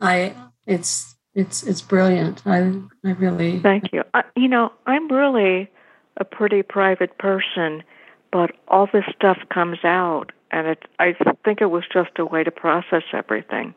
[0.00, 0.34] I
[0.66, 2.42] it's it's it's brilliant.
[2.46, 2.72] I
[3.04, 4.02] I really thank you.
[4.14, 5.70] I, you know, I'm really
[6.18, 7.82] a pretty private person,
[8.30, 10.84] but all this stuff comes out, and it.
[10.98, 13.74] I think it was just a way to process everything.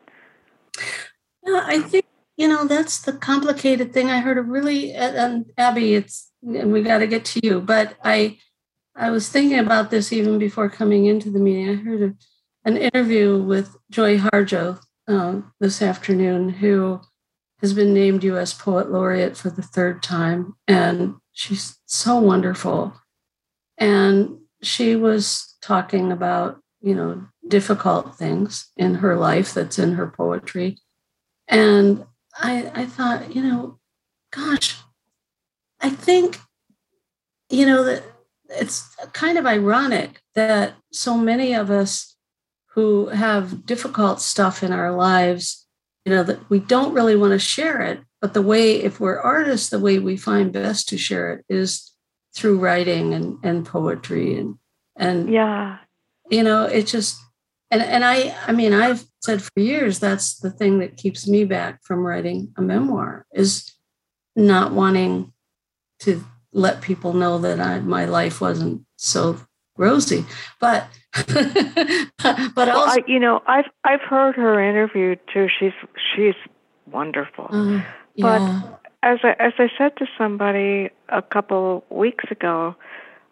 [1.46, 2.04] Yeah, I think
[2.36, 4.10] you know that's the complicated thing.
[4.10, 5.94] I heard a really and Abbie.
[5.94, 8.38] It's and we got to get to you, but I
[8.94, 11.70] I was thinking about this even before coming into the meeting.
[11.70, 12.14] I heard a,
[12.66, 17.00] an interview with Joy Harjo uh, this afternoon, who
[17.60, 18.52] has been named U.S.
[18.52, 22.92] Poet Laureate for the third time, and she's so wonderful.
[23.78, 30.08] And she was talking about you know difficult things in her life that's in her
[30.08, 30.76] poetry,
[31.48, 32.04] and
[32.38, 33.78] I, I thought, you know,
[34.32, 34.76] gosh,
[35.80, 36.38] I think,
[37.48, 38.02] you know, that
[38.50, 42.15] it's kind of ironic that so many of us
[42.76, 45.66] who have difficult stuff in our lives,
[46.04, 48.00] you know, that we don't really want to share it.
[48.20, 51.90] But the way, if we're artists, the way we find best to share it is
[52.34, 54.58] through writing and, and poetry and
[54.94, 55.78] and yeah,
[56.30, 57.18] you know, it just
[57.70, 61.44] and and I I mean I've said for years that's the thing that keeps me
[61.44, 63.72] back from writing a memoir is
[64.34, 65.32] not wanting
[66.00, 69.40] to let people know that I, my life wasn't so
[69.76, 70.24] rosy
[70.60, 75.72] but but well, also, I, you know I've I've heard her interviewed too she's
[76.14, 76.34] she's
[76.90, 77.82] wonderful uh,
[78.14, 78.22] yeah.
[78.22, 82.74] but as I as I said to somebody a couple weeks ago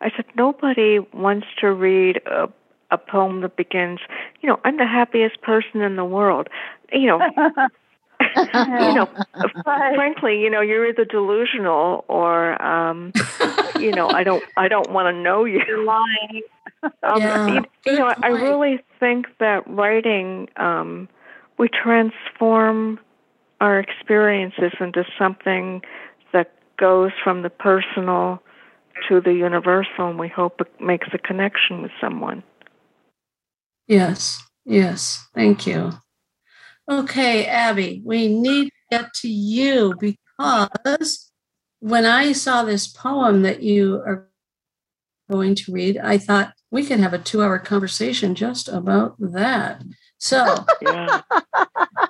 [0.00, 2.48] I said nobody wants to read a
[2.90, 3.98] a poem that begins,
[4.40, 6.48] you know, I'm the happiest person in the world.
[6.92, 7.20] You know,
[8.20, 9.08] you know,
[9.64, 13.12] frankly, you know, you're either delusional or, um,
[13.78, 15.60] you know, I don't, I don't want to know you.
[15.66, 16.42] You're lying.
[17.02, 21.08] Um, yeah, you, you know, I really think that writing, um,
[21.58, 23.00] we transform
[23.62, 25.80] our experiences into something
[26.34, 28.42] that goes from the personal
[29.08, 32.42] to the universal, and we hope it makes a connection with someone.
[33.86, 35.26] Yes, yes.
[35.34, 35.92] Thank you.
[36.88, 41.30] Okay, Abbie, we need to get to you because
[41.80, 44.28] when I saw this poem that you are
[45.30, 49.82] going to read, I thought we could have a two hour conversation just about that.
[50.18, 51.22] So, yeah.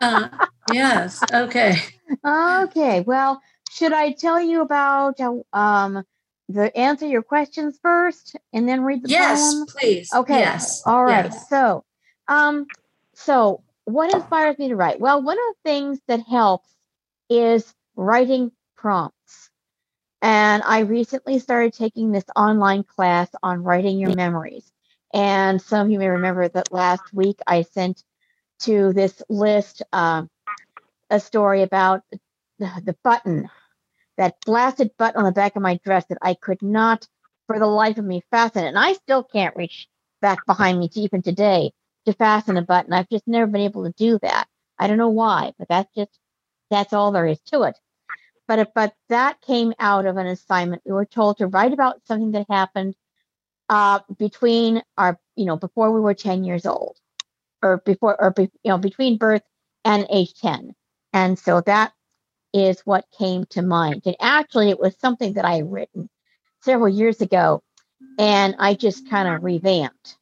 [0.00, 0.28] uh,
[0.72, 1.76] yes, okay.
[2.24, 5.20] Okay, well, should I tell you about
[5.52, 6.04] um,
[6.48, 9.66] the answer your questions first and then read the yes, poem?
[9.66, 10.12] please.
[10.14, 10.38] Okay.
[10.38, 10.82] Yes.
[10.86, 11.26] All right.
[11.26, 11.48] Yes.
[11.48, 11.84] So,
[12.28, 12.66] um,
[13.14, 15.00] so what inspires me to write?
[15.00, 16.68] Well, one of the things that helps
[17.28, 19.50] is writing prompts.
[20.22, 24.70] And I recently started taking this online class on writing your memories.
[25.12, 28.02] And some of you may remember that last week I sent
[28.60, 30.22] to this list uh,
[31.10, 32.02] a story about
[32.58, 33.50] the, the button
[34.16, 37.06] that blasted button on the back of my dress that I could not
[37.46, 38.64] for the life of me fasten.
[38.64, 39.88] And I still can't reach
[40.22, 41.72] back behind me to even today
[42.06, 42.92] to fasten a button.
[42.92, 44.46] I've just never been able to do that.
[44.78, 46.18] I don't know why, but that's just
[46.70, 47.78] that's all there is to it.
[48.46, 50.82] But but that came out of an assignment.
[50.84, 52.94] We were told to write about something that happened
[53.68, 56.98] uh, between our you know before we were ten years old,
[57.62, 59.42] or before or be, you know between birth
[59.84, 60.74] and age ten.
[61.12, 61.92] And so that
[62.52, 64.02] is what came to mind.
[64.06, 66.08] And actually, it was something that I had written
[66.62, 67.62] several years ago,
[68.18, 70.16] and I just kind of revamped.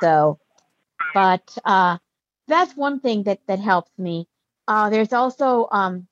[0.00, 0.38] So,
[1.14, 1.98] but uh,
[2.46, 4.28] that's one thing that that helps me.
[4.66, 6.06] Uh, there's also um,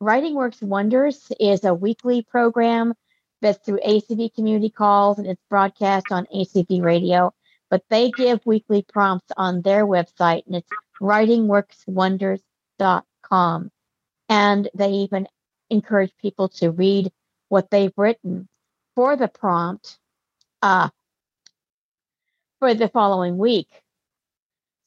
[0.00, 2.94] Writing Works Wonders is a weekly program
[3.42, 7.32] that's through ACB Community Calls and it's broadcast on ACB Radio.
[7.68, 13.70] But they give weekly prompts on their website, and it's writingworkswonders.com.
[14.28, 15.28] And they even
[15.70, 17.12] encourage people to read
[17.48, 18.48] what they've written
[18.96, 19.98] for the prompt
[20.62, 20.88] uh,
[22.58, 23.68] for the following week.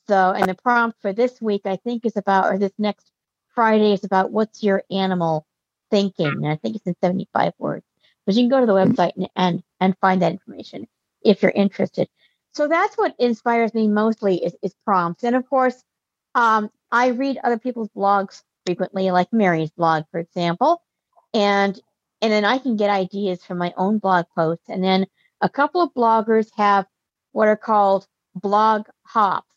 [0.08, 3.12] So, and the prompt for this week, I think, is about, or this next
[3.56, 5.46] Friday is about what's your animal
[5.92, 6.28] thinking.
[6.28, 7.86] And I think it's in 75 words.
[8.26, 10.88] But you can go to the website and, and, and find that information
[11.24, 12.10] if you're interested.
[12.54, 15.24] So that's what inspires me mostly is, is prompts.
[15.24, 15.84] And of course,
[16.36, 20.82] um, I read other people's blogs frequently, like Mary's blog, for example.
[21.34, 21.80] And
[22.22, 24.70] and then I can get ideas from my own blog posts.
[24.70, 25.08] And then
[25.42, 26.86] a couple of bloggers have
[27.34, 29.53] what are called blog hops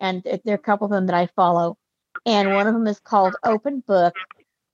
[0.00, 1.76] and there are a couple of them that I follow.
[2.24, 4.14] And one of them is called Open Book,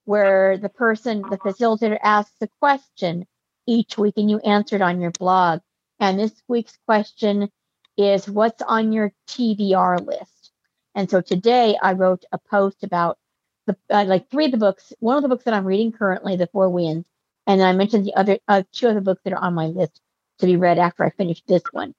[0.04, 3.26] where the person, the facilitator asks a question
[3.66, 5.60] each week and you answer it on your blog.
[6.00, 7.50] And this week's question
[7.96, 10.52] is What's on your TBR list?
[10.94, 13.18] And so today I wrote a post about
[13.66, 14.92] the uh, like three of the books.
[14.98, 17.06] One of the books that I'm reading currently, The Four Winds,
[17.46, 20.00] and I mentioned the other uh, two other books that are on my list
[20.38, 21.94] to be read after I finish this one,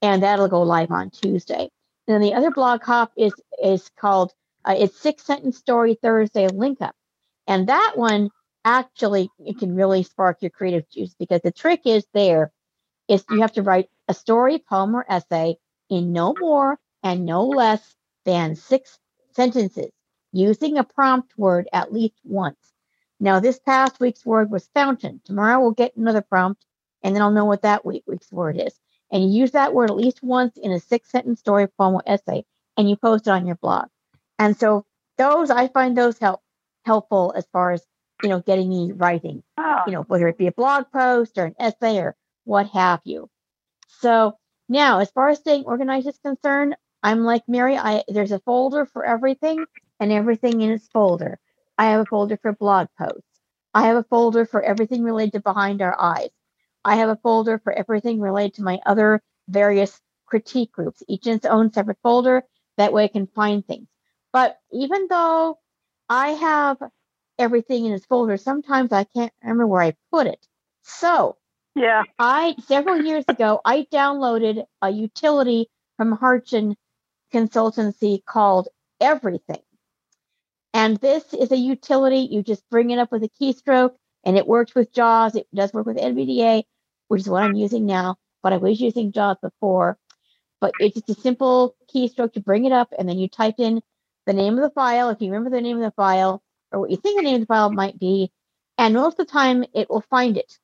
[0.00, 1.70] and that'll go live on Tuesday.
[2.06, 3.32] Then the other blog hop is
[3.62, 4.32] is called
[4.64, 6.96] uh, it's Six Sentence Story Thursday Link Up,
[7.46, 8.30] and that one
[8.64, 12.52] actually it can really spark your creative juice because the trick is there
[13.08, 15.56] is you have to write a story, poem, or essay
[15.90, 18.98] in no more and no less than six
[19.32, 19.90] sentences
[20.32, 22.72] using a prompt word at least once.
[23.20, 25.20] Now, this past week's word was fountain.
[25.24, 26.64] Tomorrow we'll get another prompt,
[27.02, 28.74] and then I'll know what that week, week's word is
[29.12, 32.02] and you use that word at least once in a six sentence story, poem, or
[32.06, 32.44] essay,
[32.76, 33.86] and you post it on your blog.
[34.38, 34.86] And so
[35.18, 36.40] those I find those help
[36.84, 37.84] helpful as far as
[38.22, 39.42] you know getting me writing.
[39.58, 39.82] Oh.
[39.86, 43.28] You know, whether it be a blog post or an essay or what have you.
[43.88, 44.38] So
[44.68, 47.76] now, as far as staying organized is concerned, I'm like Mary.
[47.76, 49.64] I there's a folder for everything
[50.00, 51.38] and everything in its folder.
[51.76, 53.28] I have a folder for blog posts.
[53.74, 56.30] I have a folder for everything related to behind our eyes.
[56.84, 61.34] I have a folder for everything related to my other various critique groups, each in
[61.34, 62.44] its own separate folder.
[62.76, 63.88] That way I can find things.
[64.32, 65.58] But even though
[66.08, 66.78] I have
[67.38, 70.46] everything in its folder, sometimes I can't remember where I put it.
[70.82, 71.36] So,
[71.74, 76.76] yeah, I several years ago I downloaded a utility from Harchin
[77.32, 78.68] Consultancy called
[79.00, 79.62] Everything.
[80.74, 84.46] And this is a utility, you just bring it up with a keystroke and it
[84.46, 85.36] works with JAWS.
[85.36, 86.64] It does work with NVDA,
[87.12, 89.98] which is what I'm using now, but I was using JAWS before.
[90.62, 93.82] But it's just a simple keystroke to bring it up, and then you type in
[94.24, 96.90] the name of the file, if you remember the name of the file, or what
[96.90, 98.32] you think the name of the file might be,
[98.78, 100.56] and most of the time it will find it.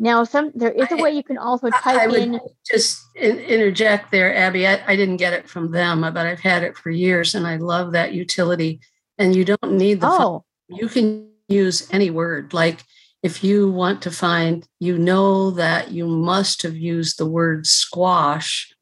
[0.00, 2.40] Now, some there is a way you can also type in.
[2.68, 4.66] Just interject there, Abbie.
[4.66, 7.58] I, I, didn't get it from them, but I've had it for years, and I
[7.58, 8.80] love that utility.
[9.18, 10.08] And you don't need the.
[10.08, 10.44] Oh.
[10.66, 12.52] You can use any word.
[12.52, 12.82] Like
[13.22, 18.72] if you want to find, you know that you must have used the word squash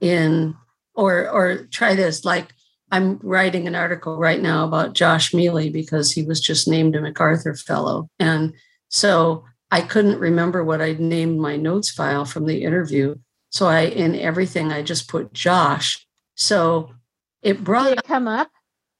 [0.00, 0.54] in,
[0.94, 2.24] or or try this.
[2.24, 2.52] Like
[2.90, 7.00] I'm writing an article right now about Josh Miele because he was just named a
[7.00, 8.54] MacArthur Fellow, and
[8.88, 13.16] so I couldn't remember what I'd named my notes file from the interview.
[13.50, 16.06] So I, in everything, I just put Josh.
[16.36, 16.92] So
[17.42, 18.50] it brought Did it come up.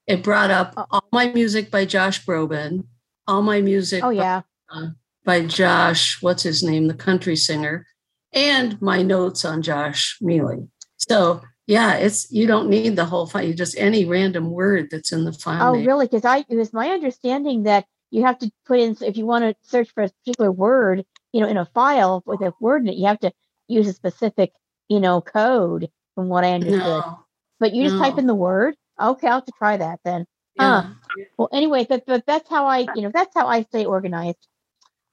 [0.07, 0.86] It brought up oh.
[0.90, 2.84] all my music by Josh Groban,
[3.26, 4.03] all my music.
[4.03, 4.42] Oh yeah.
[4.70, 4.88] Uh,
[5.24, 7.86] by Josh, what's his name, the country singer,
[8.32, 10.68] and my notes on Josh Miele.
[10.96, 13.44] So yeah, it's you don't need the whole file.
[13.44, 15.74] You just any random word that's in the file.
[15.74, 15.86] Oh, name.
[15.86, 16.06] really?
[16.06, 19.44] Because I it was my understanding that you have to put in if you want
[19.44, 22.88] to search for a particular word, you know, in a file with a word in
[22.88, 23.32] it, you have to
[23.68, 24.52] use a specific,
[24.88, 26.80] you know, code from what I understood.
[26.80, 27.18] No,
[27.60, 28.02] but you just no.
[28.02, 28.74] type in the word.
[29.00, 30.26] Okay, I'll have to try that then.
[30.54, 30.82] Yeah.
[30.82, 30.88] Huh.
[31.36, 34.48] Well, anyway, but, but that's how I, you know, that's how I stay organized.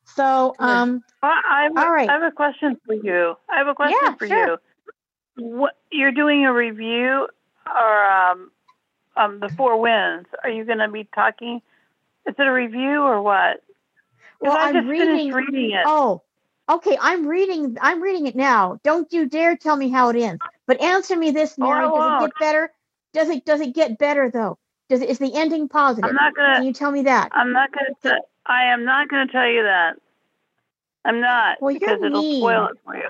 [0.05, 2.09] So, um, I, have, all right.
[2.09, 3.35] I have a question for you.
[3.49, 4.47] I have a question yeah, for sure.
[4.47, 4.57] you.
[5.37, 7.27] What you're doing a review
[7.67, 8.51] or um,
[9.17, 10.29] um, the Four Winds?
[10.43, 11.61] Are you going to be talking?
[12.25, 13.63] Is it a review or what?
[14.39, 15.83] Well, I am reading, reading it.
[15.85, 16.21] Oh,
[16.69, 16.97] okay.
[16.99, 17.77] I'm reading.
[17.81, 18.79] I'm reading it now.
[18.83, 20.41] Don't you dare tell me how it ends.
[20.67, 21.85] But answer me this, Mary.
[21.85, 22.71] Oh, does it get better?
[23.13, 23.45] Does it?
[23.45, 24.57] Does it get better though?
[24.89, 25.09] Does it?
[25.09, 26.09] Is the ending positive?
[26.09, 26.55] I'm not gonna.
[26.55, 27.31] Can you tell me that?
[27.33, 28.19] I'm not gonna.
[28.45, 29.95] I am not gonna tell you that.
[31.03, 31.61] I'm not.
[31.61, 32.41] Well, because it'll mean.
[32.41, 33.09] spoil it for you.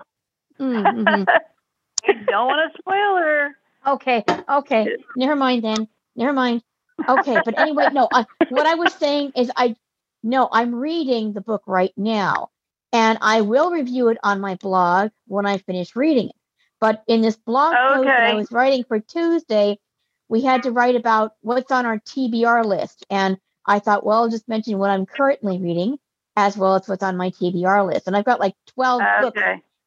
[0.59, 1.23] Mm-hmm.
[2.07, 3.55] I don't want to spoil her.
[3.87, 4.23] Okay.
[4.49, 4.97] Okay.
[5.15, 5.87] Never mind then.
[6.15, 6.63] Never mind.
[7.07, 7.39] Okay.
[7.43, 8.07] But anyway, no.
[8.11, 9.75] I, what I was saying is, I
[10.23, 10.49] no.
[10.51, 12.49] I'm reading the book right now,
[12.91, 16.35] and I will review it on my blog when I finish reading it.
[16.79, 17.95] But in this blog okay.
[17.95, 19.79] post that I was writing for Tuesday,
[20.27, 24.29] we had to write about what's on our TBR list, and I thought, well, I'll
[24.29, 25.97] just mention what I'm currently reading
[26.35, 28.07] as well as what's on my TBR list.
[28.07, 29.21] And I've got like 12 okay.
[29.21, 29.41] books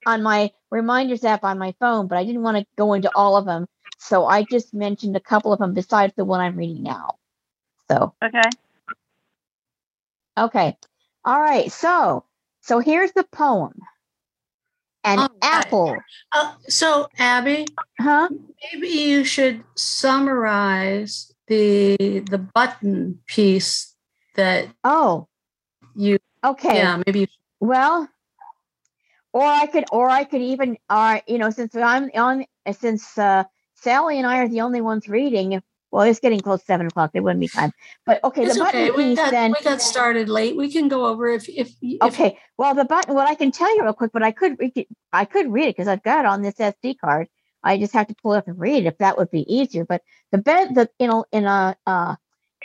[0.06, 3.36] on my reminders app on my phone, but I didn't want to go into all
[3.36, 3.66] of them.
[3.98, 7.16] So I just mentioned a couple of them besides the one I'm reading now.
[7.90, 8.42] So, okay.
[10.38, 10.76] Okay.
[11.24, 11.70] All right.
[11.70, 12.24] So,
[12.60, 13.74] so here's the poem.
[15.04, 15.34] An okay.
[15.42, 15.96] apple.
[16.32, 17.66] Uh, so, Abbie,
[18.00, 18.28] huh?
[18.72, 23.94] Maybe you should summarize the the button piece
[24.36, 25.26] that oh
[25.94, 26.76] you Okay.
[26.76, 27.28] Yeah, maybe.
[27.60, 28.08] Well,
[29.32, 33.44] or I could, or I could even, uh, you know, since I'm on, since uh,
[33.74, 35.60] Sally and I are the only ones reading.
[35.90, 37.12] Well, it's getting close to seven o'clock.
[37.12, 37.72] There wouldn't be time.
[38.04, 38.90] But okay, it's the button okay.
[38.90, 40.54] we got, then we got started late.
[40.54, 42.38] We can go over if if, if okay.
[42.58, 43.14] Well, the button.
[43.14, 44.86] What I can tell you real quick, but I could read.
[45.14, 47.28] I could read it because I've got it on this SD card.
[47.62, 49.84] I just have to pull it up and read it if that would be easier.
[49.84, 50.02] But
[50.32, 52.16] the bed, the you know, in a uh,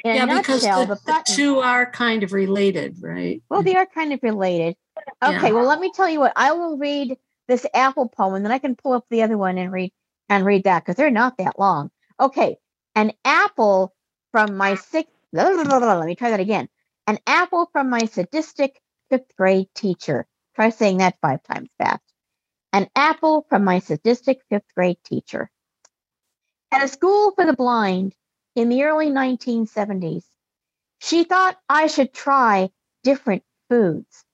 [0.03, 3.41] in yeah, a because nutshell, the, the, the, two are kind of related, right?
[3.49, 4.75] Well, they are kind of related.
[5.23, 5.51] Okay, yeah.
[5.51, 6.33] well, let me tell you what.
[6.35, 7.17] I will read
[7.47, 9.91] this apple poem, and then I can pull up the other one and read
[10.29, 11.91] and read that because they're not that long.
[12.19, 12.57] Okay,
[12.95, 13.93] an apple
[14.31, 15.11] from my sixth.
[15.33, 16.69] Let me try that again.
[17.07, 18.79] An apple from my sadistic
[19.09, 20.27] fifth grade teacher.
[20.55, 22.12] Try saying that five times fast.
[22.73, 25.49] An apple from my sadistic fifth grade teacher.
[26.71, 28.15] At a school for the blind,
[28.55, 30.25] in the early 1970s.
[30.99, 32.71] She thought I should try
[33.03, 34.25] different foods.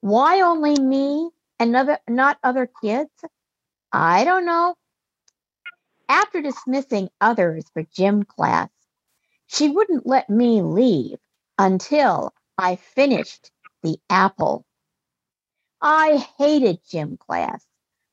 [0.00, 3.10] Why only me and other, not other kids?
[3.92, 4.76] I don't know.
[6.08, 8.70] After dismissing others for gym class,
[9.46, 11.18] she wouldn't let me leave
[11.58, 13.50] until I finished
[13.82, 14.64] the apple.
[15.82, 17.64] I hated gym class,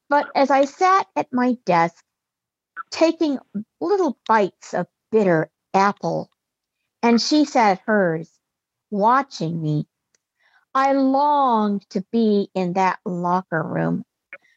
[0.09, 2.03] but as I sat at my desk,
[2.91, 3.39] taking
[3.81, 6.29] little bites of bitter apple.
[7.03, 8.31] And she sat hers,
[8.89, 9.87] watching me.
[10.73, 14.05] I longed to be in that locker room,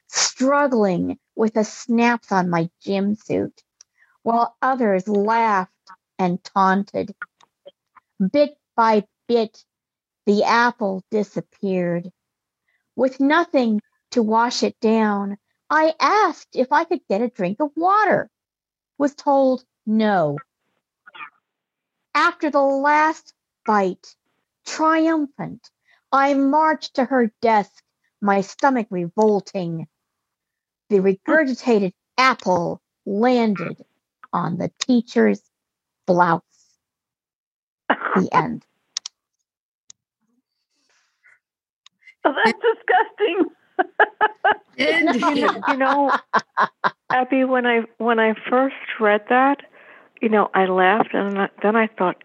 [0.08, 3.62] struggling with the snaps on my gym suit,
[4.22, 5.72] while others laughed
[6.18, 7.14] and taunted.
[8.32, 9.64] Bit by bit,
[10.26, 12.12] the apple disappeared.
[13.00, 13.80] With nothing
[14.10, 15.38] to wash it down,
[15.70, 18.28] I asked if I could get a drink of water.
[18.98, 20.36] Was told no.
[22.14, 23.32] After the last
[23.64, 24.14] fight,
[24.66, 25.70] triumphant,
[26.12, 27.82] I marched to her desk,
[28.20, 29.88] my stomach revolting.
[30.90, 33.82] The regurgitated apple landed
[34.30, 35.40] on the teacher's
[36.06, 36.42] blouse.
[37.88, 38.66] The end.
[42.24, 43.46] Oh, that's disgusting.
[45.36, 46.12] you, you know,
[47.10, 49.62] Abbie, when I when I first read that,
[50.20, 52.22] you know, I laughed and then I thought,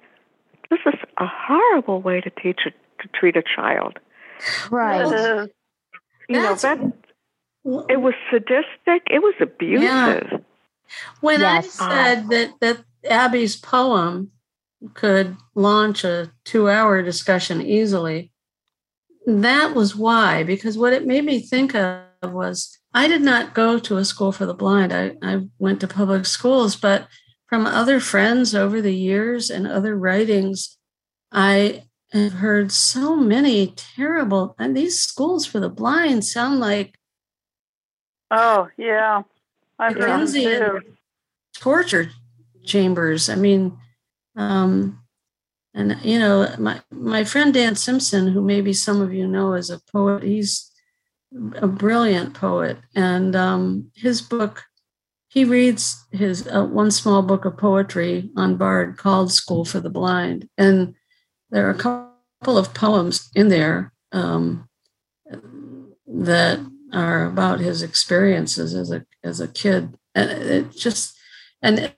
[0.69, 3.99] this is a horrible way to teach a, to treat a child.
[4.69, 5.01] Right.
[5.01, 5.47] Uh,
[6.27, 6.79] you know that
[7.89, 9.07] it was sadistic.
[9.09, 9.83] It was abusive.
[9.83, 10.37] Yeah.
[11.21, 11.79] When yes.
[11.79, 14.31] I said that that Abbie's poem
[14.93, 18.31] could launch a two-hour discussion easily,
[19.25, 20.43] that was why.
[20.43, 24.31] Because what it made me think of was I did not go to a school
[24.31, 24.93] for the blind.
[24.93, 27.07] I, I went to public schools, but
[27.47, 30.77] from other friends over the years and other writings,
[31.31, 36.95] I have heard so many terrible, and these schools for the blind sound like.
[38.31, 39.23] Oh, yeah.
[39.77, 40.85] I've heard
[41.55, 42.11] torture
[42.63, 43.29] chambers.
[43.29, 43.77] I mean,
[44.35, 45.04] um,
[45.75, 49.69] and you know, my my friend Dan Simpson, who maybe some of you know as
[49.69, 50.71] a poet, he's
[51.57, 54.63] a brilliant poet, and um, his book
[55.27, 59.89] he reads his uh, one small book of poetry on Bard called School for the
[59.89, 60.47] Blind.
[60.57, 60.95] And
[61.49, 64.69] there are a couple of poems in there um,
[66.07, 71.17] that are about his experiences as a as a kid, and it just
[71.61, 71.93] and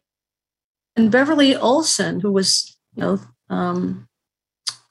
[0.96, 3.20] and Beverly Olson, who was you know
[3.50, 4.08] um,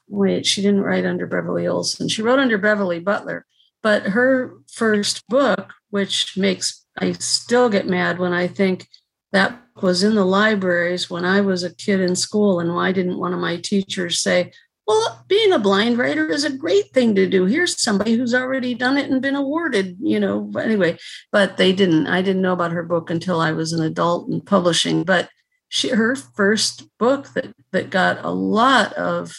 [0.09, 2.09] wait, she didn't write under Beverly Olson.
[2.09, 3.47] She wrote under Beverly Butler,
[3.83, 8.89] but her first book, which makes I still get mad when I think
[9.33, 12.61] that was in the libraries when I was a kid in school.
[12.61, 14.53] And why didn't one of my teachers say,
[14.87, 17.45] well, being a blind writer is a great thing to do.
[17.45, 20.41] Here's somebody who's already done it and been awarded, you know.
[20.41, 20.97] But anyway,
[21.33, 22.07] but they didn't.
[22.07, 25.03] I didn't know about her book until I was an adult in publishing.
[25.03, 25.29] But
[25.77, 29.35] she, her first book that that got a lot of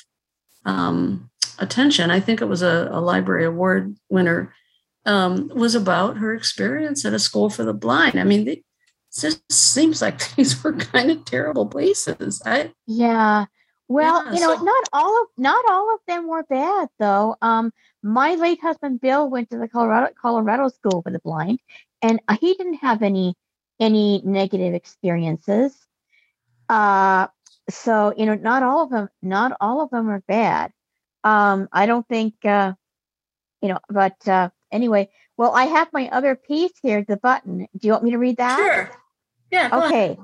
[0.65, 4.53] um, attention, I think it was a, a library award winner,
[5.07, 8.19] um, was about her experience at a school for the blind.
[8.19, 8.63] I mean, they, it
[9.19, 12.39] just seems like these were kind of terrible places.
[12.45, 13.45] I yeah.
[13.89, 17.35] Well, yeah, you know, so, not all of not all of them were bad though.
[17.41, 17.71] Um,
[18.03, 21.59] my late husband Bill went to the Colorado Colorado School for the Blind,
[22.03, 23.33] and uh, he didn't have any
[23.79, 25.86] any negative experiences.
[26.69, 27.27] Uh,
[27.69, 30.71] so you know, not all of them not all of them are bad.
[31.23, 32.73] Um, I don't think uh,
[33.61, 35.09] you know, but uh, anyway.
[35.37, 37.67] Well, I have my other piece here, the button.
[37.77, 38.57] Do you want me to read that?
[38.57, 38.89] Sure.
[39.51, 39.69] Yeah.
[39.85, 40.17] Okay.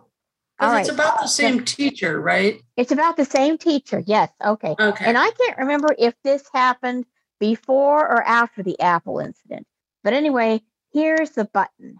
[0.58, 2.62] Because it's about the same teacher, right?
[2.78, 4.04] It's about the same teacher.
[4.06, 4.32] Yes.
[4.44, 4.76] Okay.
[4.80, 5.06] Okay.
[5.06, 7.06] And I can't remember if this happened
[7.40, 9.68] before or after the Apple incident.
[10.04, 10.62] But anyway,
[10.94, 11.98] here's the button.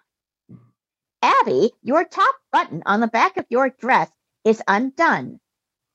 [1.22, 4.10] Abbie, your top button on the back of your dress
[4.44, 5.40] is undone,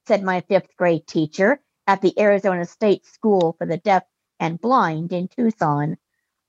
[0.06, 4.04] said my fifth grade teacher at the Arizona State School for the Deaf
[4.40, 5.96] and Blind in Tucson,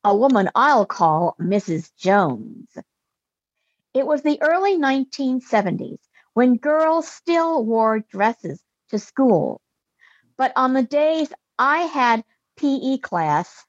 [0.04, 1.94] a woman I'll call Mrs.
[1.96, 2.70] Jones.
[3.94, 6.00] It was the early 1970s
[6.34, 9.62] when girls still wore dresses to school.
[10.38, 12.24] But on the days I had
[12.56, 13.66] PE class,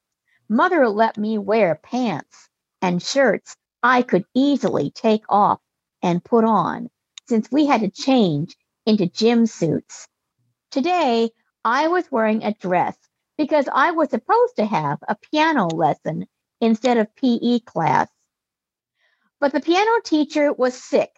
[0.48, 2.48] mother let me wear pants
[2.82, 5.60] and shirts I could easily take off
[6.02, 6.90] and put on
[7.30, 8.56] since we had to change
[8.86, 10.08] into gym suits.
[10.72, 11.30] Today,
[11.64, 12.96] I was wearing a dress
[13.38, 16.26] because I was supposed to have a piano lesson
[16.60, 18.08] instead of PE class.
[19.38, 21.14] But the piano teacher was sick,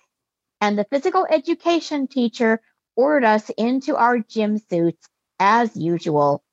[0.61, 2.61] and the physical education teacher
[2.95, 5.09] ordered us into our gym suits
[5.41, 6.45] as usual.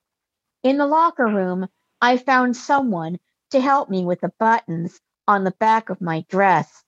[0.64, 1.68] In the locker room,
[2.00, 3.20] I found someone
[3.52, 6.86] to help me with the buttons on the back of my dress,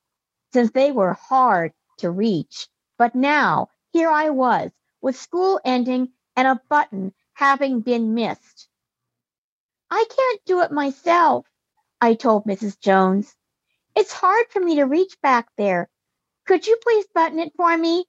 [0.53, 2.67] since they were hard to reach.
[2.97, 4.71] But now, here I was,
[5.01, 8.67] with school ending and a button having been missed.
[9.89, 11.47] I can't do it myself,
[11.99, 12.79] I told Mrs.
[12.79, 13.35] Jones.
[13.95, 15.89] It's hard for me to reach back there.
[16.45, 18.05] Could you please button it for me?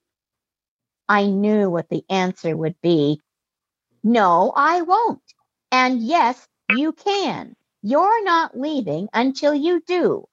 [1.09, 3.20] I knew what the answer would be.
[4.03, 5.22] No, I won't.
[5.70, 7.57] And yes, you can.
[7.82, 10.26] You're not leaving until you do.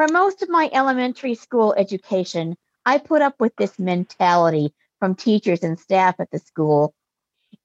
[0.00, 5.62] For most of my elementary school education, I put up with this mentality from teachers
[5.62, 6.94] and staff at the school.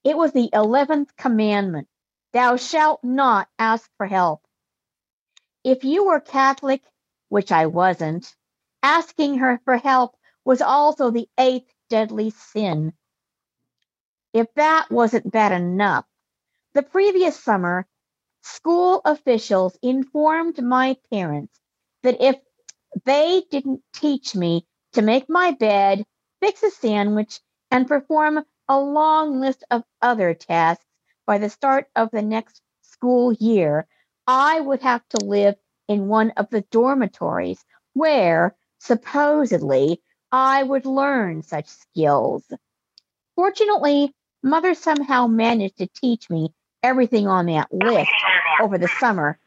[0.03, 1.87] It was the 11th commandment
[2.33, 4.41] Thou shalt not ask for help.
[5.63, 6.83] If you were Catholic,
[7.29, 8.35] which I wasn't,
[8.83, 12.91] asking her for help was also the eighth deadly sin.
[14.33, 16.03] If that wasn't bad enough,
[16.73, 17.87] the previous summer,
[18.41, 21.61] school officials informed my parents
[22.05, 22.35] that if
[23.03, 26.05] they didn't teach me to make my bed,
[26.39, 27.39] fix a sandwich,
[27.71, 30.85] and perform a long list of other tasks
[31.25, 33.87] by the start of the next school year,
[34.27, 35.55] I would have to live
[35.87, 40.01] in one of the dormitories where supposedly
[40.31, 42.43] I would learn such skills.
[43.35, 46.53] Fortunately, mother somehow managed to teach me
[46.83, 48.11] everything on that list
[48.61, 49.39] over the summer.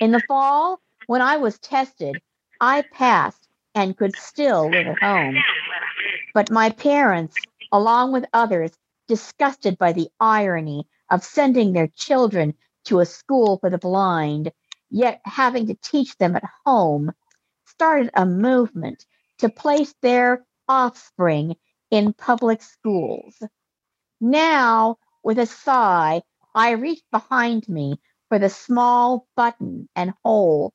[0.00, 0.80] In the fall,
[1.10, 2.22] when I was tested,
[2.60, 5.38] I passed and could still live at home.
[6.34, 7.34] But my parents,
[7.72, 8.70] along with others,
[9.08, 12.54] disgusted by the irony of sending their children
[12.84, 14.52] to a school for the blind,
[14.88, 17.10] yet having to teach them at home,
[17.64, 19.04] started a movement
[19.38, 21.56] to place their offspring
[21.90, 23.34] in public schools.
[24.20, 26.22] Now, with a sigh,
[26.54, 27.98] I reached behind me
[28.28, 30.72] for the small button and hole.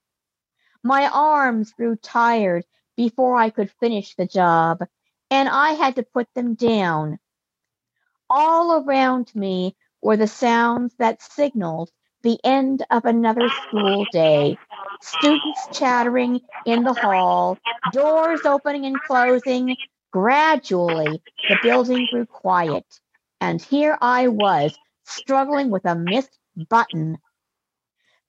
[0.86, 2.64] My arms grew tired
[2.96, 4.84] before I could finish the job,
[5.32, 7.18] and I had to put them down.
[8.30, 11.90] All around me were the sounds that signaled
[12.22, 14.60] the end of another school day.
[15.02, 17.58] Students chattering in the hall,
[17.92, 19.76] doors opening and closing.
[20.12, 21.20] Gradually,
[21.50, 22.86] the building grew quiet,
[23.42, 26.38] and here I was struggling with a missed
[26.70, 27.18] button.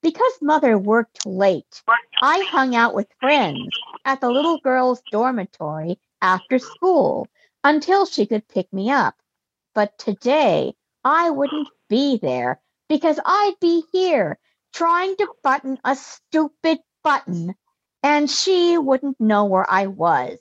[0.03, 1.83] Because mother worked late,
[2.23, 3.69] I hung out with friends
[4.05, 7.29] at the little girl's dormitory after school
[7.65, 9.17] until she could pick me up.
[9.75, 10.75] But today
[11.05, 14.39] I wouldn't be there because I'd be here
[14.73, 17.55] trying to button a stupid button
[18.03, 20.39] and she wouldn't know where I was.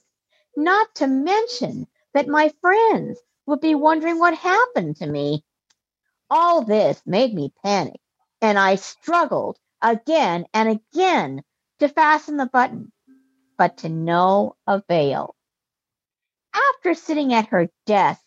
[0.55, 5.43] Not to mention that my friends would be wondering what happened to me.
[6.29, 7.99] All this made me panic,
[8.45, 11.41] and I struggled again and again
[11.79, 12.91] to fasten the button,
[13.57, 15.35] but to no avail.
[16.53, 18.21] After sitting at her desk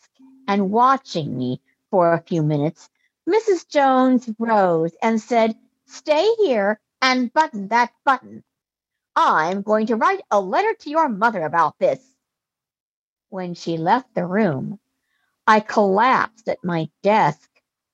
[0.48, 1.62] and watching me
[1.92, 2.90] for a few minutes,
[3.28, 3.68] Mrs.
[3.68, 5.56] Jones rose and said,
[5.86, 8.42] Stay here and button that button.
[9.14, 12.00] I'm going to write a letter to your mother about this.
[13.28, 14.80] When she left the room,
[15.46, 17.48] I collapsed at my desk,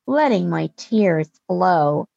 [0.07, 2.09] letting my tears flow.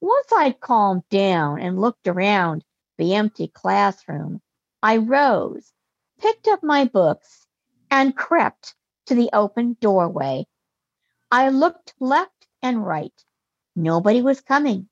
[0.00, 2.64] Once I'd calmed down and looked around
[2.98, 4.40] the empty classroom,
[4.82, 5.72] I rose,
[6.18, 7.46] picked up my books,
[7.90, 8.76] and crept
[9.06, 10.46] to the open doorway.
[11.32, 13.24] I looked left and right.
[13.74, 14.88] Nobody was coming.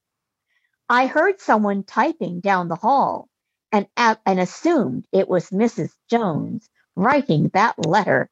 [0.89, 3.29] I heard someone typing down the hall
[3.71, 5.93] and, and assumed it was Mrs.
[6.09, 8.29] Jones writing that letter.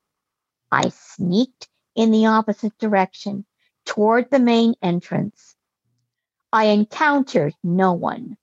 [0.72, 3.45] I sneaked in the opposite direction
[3.85, 5.57] toward the main entrance.
[6.55, 8.37] I encountered no one.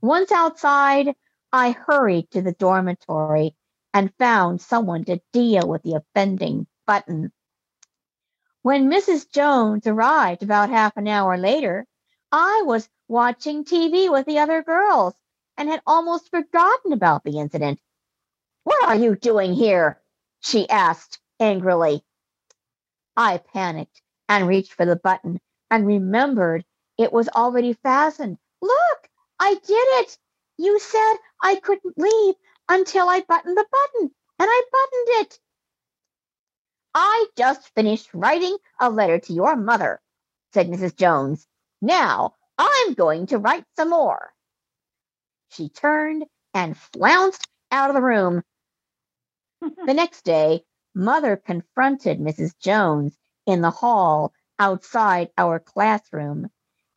[0.00, 1.16] Once outside,
[1.52, 3.56] I hurried to the dormitory
[3.92, 7.32] and found someone to deal with the offending button.
[8.62, 9.28] When Mrs.
[9.28, 11.84] Jones arrived about half an hour later,
[12.30, 15.14] I was watching TV with the other girls
[15.56, 17.80] and had almost forgotten about the incident.
[18.62, 20.00] What are you doing here?
[20.38, 22.04] she asked angrily.
[23.16, 25.40] I panicked and reached for the button
[25.72, 26.64] and remembered
[27.02, 28.38] it was already fastened.
[28.60, 30.18] Look, I did it.
[30.56, 32.34] You said I couldn't leave
[32.68, 35.38] until I buttoned the button, and I buttoned it.
[36.94, 40.00] I just finished writing a letter to your mother,
[40.52, 40.96] said Mrs.
[40.96, 41.46] Jones.
[41.80, 44.32] Now I'm going to write some more.
[45.48, 46.24] She turned
[46.54, 48.42] and flounced out of the room.
[49.60, 52.56] the next day, Mother confronted Mrs.
[52.58, 56.48] Jones in the hall outside our classroom.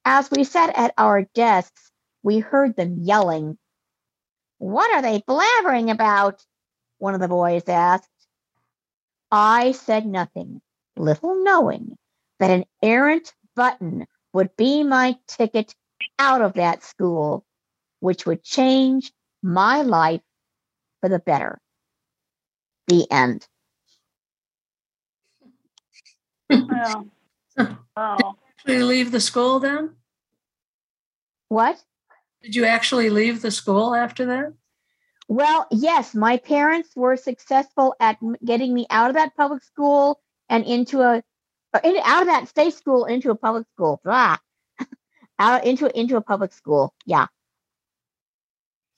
[0.06, 1.92] As we sat at our desks,
[2.24, 3.58] we heard them yelling.
[4.60, 6.46] What are they blabbering about?
[7.00, 8.10] One of the boys asked.
[9.32, 10.62] I said nothing,
[10.96, 11.98] little knowing
[12.40, 15.76] that an errant button would be my ticket
[16.20, 17.46] out of that school,
[18.00, 19.12] which would change
[19.44, 20.22] my life
[21.02, 21.60] for the better.
[22.88, 23.48] The end.
[26.70, 27.06] Wow.
[27.98, 28.36] oh.
[28.66, 29.92] Did you leave the school then?
[31.50, 31.82] What?
[32.42, 34.54] Did you actually leave the school after that?
[35.28, 40.64] Well, yes, my parents were successful at getting me out of that public school and
[40.66, 41.24] into a
[41.84, 44.00] in, out of that state school into a public school.
[44.04, 44.38] Blah.
[45.40, 46.94] out into into a public school.
[47.06, 47.28] Yeah.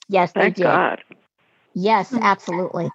[0.10, 0.68] Yes, Thank they did.
[0.68, 1.04] God.
[1.74, 2.20] Yes, hmm.
[2.22, 2.90] absolutely.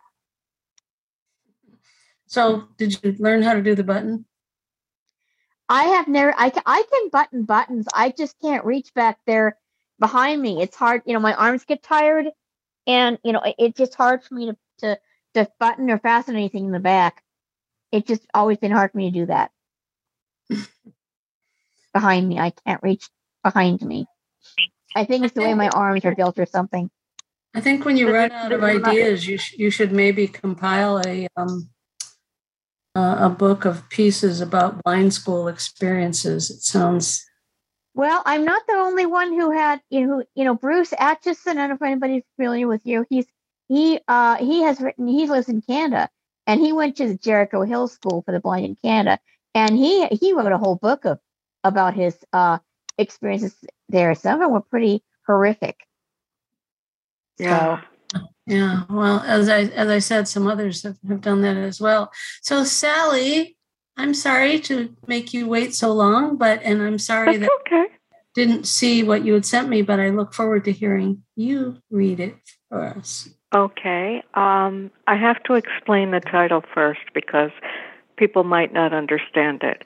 [2.26, 4.24] So, did you learn how to do the button?
[5.72, 6.34] I have never.
[6.36, 7.86] I can, I can button buttons.
[7.94, 9.56] I just can't reach back there
[9.98, 10.60] behind me.
[10.60, 11.00] It's hard.
[11.06, 12.26] You know, my arms get tired
[12.86, 14.98] and you know it's just hard for me to to
[15.32, 17.22] to button or fasten anything in the back.
[17.90, 19.50] It's just always been hard for me to do that.
[21.94, 23.08] behind me, I can't reach
[23.42, 24.04] behind me.
[24.94, 26.90] I think it's the way my arms are built or something.
[27.54, 31.28] I think when you run out of ideas, you sh- you should maybe compile a
[31.34, 31.70] um,
[32.94, 36.50] uh, a book of pieces about blind school experiences.
[36.50, 37.24] It sounds
[37.94, 41.58] well, I'm not the only one who had you know you know Bruce Atchison.
[41.58, 43.04] I don't know if anybody's familiar with you.
[43.08, 43.26] He's
[43.68, 46.08] he uh he has written he lives in Canada
[46.46, 49.18] and he went to the Jericho Hill School for the Blind in Canada
[49.54, 51.18] and he he wrote a whole book of
[51.64, 52.58] about his uh
[52.98, 53.54] experiences
[53.88, 54.14] there.
[54.14, 55.86] Some of them were pretty horrific.
[57.38, 57.78] Yeah.
[57.78, 57.86] So,
[58.46, 58.82] yeah.
[58.90, 62.12] Well, as I as I said, some others have, have done that as well.
[62.42, 63.56] So Sally,
[63.96, 67.94] I'm sorry to make you wait so long, but and I'm sorry That's that okay.
[68.34, 72.20] didn't see what you had sent me, but I look forward to hearing you read
[72.20, 72.36] it
[72.68, 73.28] for us.
[73.54, 74.22] Okay.
[74.34, 77.50] Um, I have to explain the title first because
[78.16, 79.84] people might not understand it.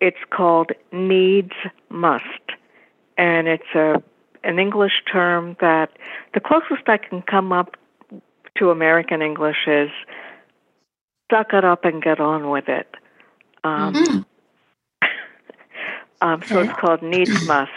[0.00, 1.52] It's called Needs
[1.90, 2.24] Must,
[3.16, 4.02] and it's a
[4.44, 5.90] an English term that
[6.34, 7.76] the closest I can come up
[8.58, 9.90] to American English is
[11.30, 12.88] suck it up and get on with it.
[13.64, 14.18] Um, mm-hmm.
[16.22, 17.70] Um, so it's called Needs Must.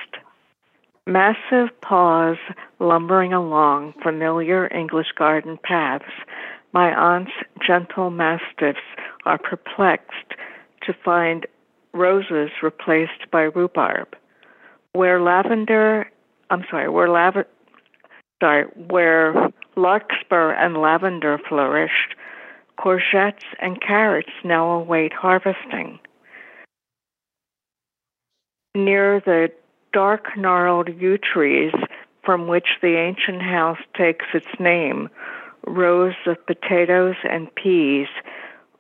[1.08, 2.38] Massive paws
[2.80, 6.06] lumbering along familiar English garden paths,
[6.72, 7.32] my aunt's
[7.66, 8.78] gentle mastiffs
[9.26, 10.36] are perplexed
[10.84, 11.48] to find
[11.94, 14.16] roses replaced by rhubarb.
[14.94, 16.12] Where lavender,
[16.52, 17.48] I'm sorry, where lavender,
[18.40, 22.16] sorry, where larkspur and lavender flourished,
[22.78, 26.00] courgettes and carrots now await harvesting.
[28.74, 29.52] Near the
[29.94, 31.74] dark gnarled yew trees
[32.24, 35.10] from which the ancient house takes its name,
[35.68, 38.08] rows of potatoes and peas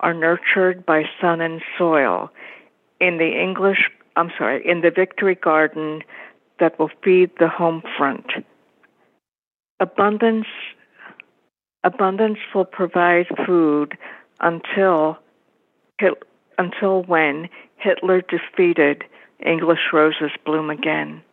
[0.01, 2.29] are nurtured by sun and soil
[2.99, 6.01] in the English, I'm sorry, in the victory garden
[6.59, 8.27] that will feed the home front.
[9.79, 10.47] Abundance
[11.85, 13.97] abundance will provide food
[14.41, 15.19] until
[16.57, 19.05] until when Hitler defeated
[19.45, 21.23] English roses bloom again.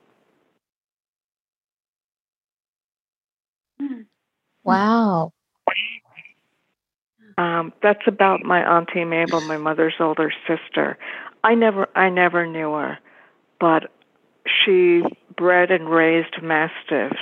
[4.65, 5.33] Wow.
[7.39, 10.99] Um, that's about my auntie Mabel, my mother's older sister.
[11.45, 12.99] I never, I never knew her,
[13.61, 13.91] but
[14.47, 15.03] she
[15.37, 17.17] bred and raised mastiffs,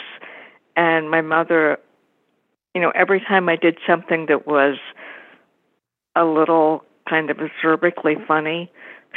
[0.76, 1.78] and my mother,
[2.75, 4.77] you know, every time I did something that was
[6.14, 8.71] a little kind of acerbically funny,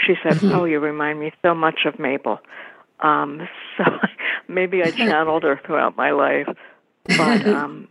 [0.05, 0.51] she said, mm-hmm.
[0.51, 2.39] "Oh, you remind me so much of Mabel."
[2.99, 3.47] Um,
[3.77, 3.83] so
[4.47, 6.47] maybe I channeled her throughout my life,
[7.05, 7.87] but um,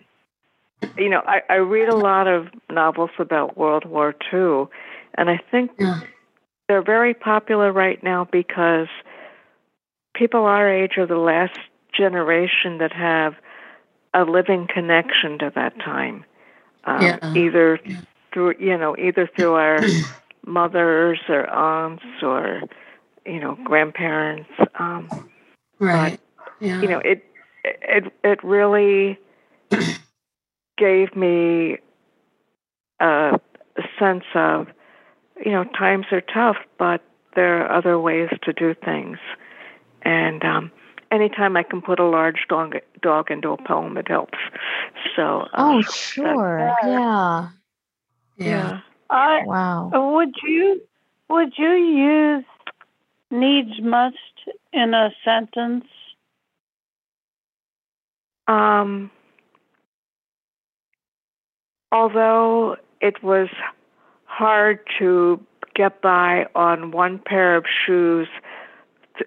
[0.97, 4.67] you know, I, I read a lot of novels about World War II,
[5.15, 6.01] and I think yeah.
[6.69, 8.89] they're very popular right now because
[10.15, 11.59] people our age are the last
[11.97, 13.35] generation that have
[14.15, 16.25] a living connection to that time,
[16.85, 17.35] um, yeah.
[17.35, 18.01] either yeah.
[18.33, 19.79] through you know either through our
[20.47, 22.63] mothers or aunts or
[23.27, 24.51] you know grandparents.
[24.79, 25.09] Um,
[25.79, 26.21] right.
[26.37, 26.81] But, yeah.
[26.81, 27.25] You know it
[27.65, 29.19] it it really
[30.79, 31.79] gave me
[33.01, 33.39] a,
[33.77, 34.69] a sense of,
[35.45, 37.03] you know, times are tough, but
[37.35, 39.19] there are other ways to do things.
[40.03, 40.71] And um,
[41.13, 44.39] anytime I can put a large dog dog into a poem, it helps.
[45.15, 45.43] So.
[45.43, 46.75] Uh, oh, sure.
[46.83, 47.49] That, yeah.
[48.39, 48.81] Yeah.
[49.11, 49.91] I, wow.
[50.15, 50.81] Would you
[51.29, 52.45] would you use
[53.31, 54.17] needs must
[54.73, 55.85] in a sentence?
[58.49, 59.11] Um
[61.93, 63.49] although it was
[64.25, 65.39] hard to
[65.75, 68.29] get by on one pair of shoes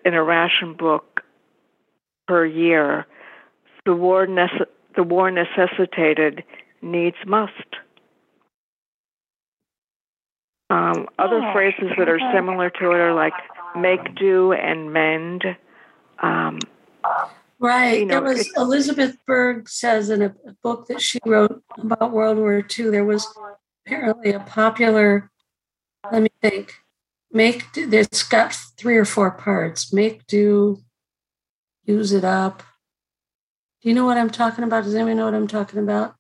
[0.04, 1.15] in a ration book
[2.28, 3.06] per year,
[3.86, 6.44] the war, nece- the war necessitated
[6.82, 7.52] needs must.
[10.70, 13.34] Um, other oh, phrases that are similar to it are like
[13.76, 15.44] make do and mend.
[16.20, 16.60] Um,
[17.60, 18.00] Right.
[18.00, 22.38] You know, there was Elizabeth Berg says in a book that she wrote about World
[22.38, 23.28] War II, there was
[23.86, 25.32] apparently a popular,
[26.12, 26.74] let me think,
[27.32, 29.94] make do, it's got three or four parts.
[29.94, 30.84] Make do,
[31.86, 32.64] use it up.
[33.82, 34.84] Do you know what I'm talking about?
[34.84, 36.16] Does anyone know what I'm talking about?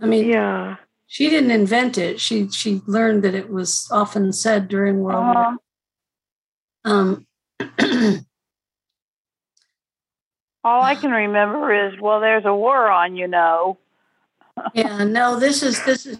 [0.00, 0.76] I mean, yeah.
[1.06, 2.20] She didn't invent it.
[2.20, 5.56] She she learned that it was often said during World uh-huh.
[6.84, 6.92] War.
[6.92, 7.26] Um
[10.64, 13.76] All I can remember is, well, there's a war on, you know.
[14.74, 16.18] yeah, no, this is this is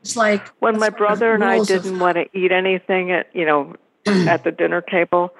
[0.00, 2.00] it's like when my brother and I didn't of...
[2.00, 3.76] want to eat anything at you know
[4.06, 5.32] at the dinner table.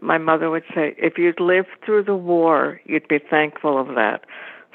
[0.00, 4.24] My mother would say, "If you'd lived through the war, you'd be thankful of that."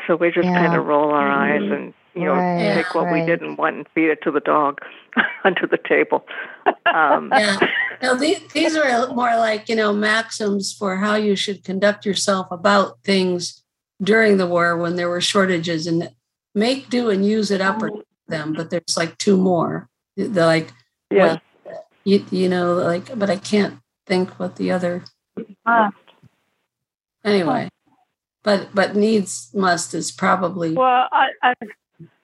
[0.06, 0.68] So we just yeah.
[0.68, 1.66] kind of roll our mm-hmm.
[1.66, 3.22] eyes and you know, right, take what right.
[3.22, 4.80] we didn't want and feed it to the dog
[5.44, 6.26] under the table.
[6.86, 7.60] Um, yeah.
[8.02, 12.48] No, these, these are more like, you know, maxims for how you should conduct yourself
[12.52, 13.64] about things
[14.02, 16.10] during the war when there were shortages and
[16.54, 17.92] make do and use it up or
[18.28, 19.90] them, but there's like two more.
[20.16, 20.72] They're like,
[21.12, 25.04] yeah, what, you, you know, like, but I can't think what the other.
[27.24, 27.70] Anyway,
[28.44, 31.08] but but needs must is probably well.
[31.12, 31.54] I, I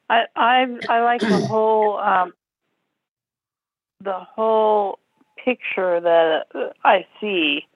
[0.10, 2.34] I I I like the whole um,
[4.02, 5.00] the whole
[5.44, 7.68] picture that I see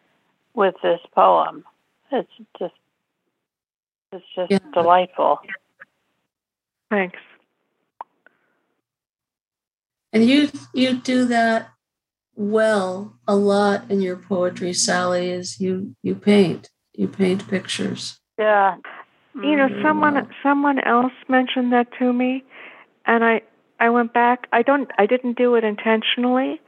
[0.54, 1.64] with this poem.
[2.12, 2.30] It's
[2.60, 2.74] just
[4.12, 4.60] it's just yeah.
[4.74, 5.40] delightful.
[6.90, 7.20] Thanks.
[10.14, 11.72] And you you do that
[12.36, 15.30] well a lot in your poetry, Sally.
[15.30, 18.20] Is you you paint you paint pictures.
[18.38, 18.78] Yeah,
[19.36, 22.44] you know, someone someone else mentioned that to me,
[23.06, 23.42] and I
[23.80, 24.48] I went back.
[24.52, 26.62] I don't I didn't do it intentionally,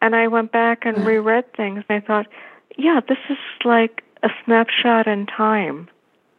[0.00, 2.26] and I went back and reread things, and I thought,
[2.76, 5.88] yeah, this is like a snapshot in time.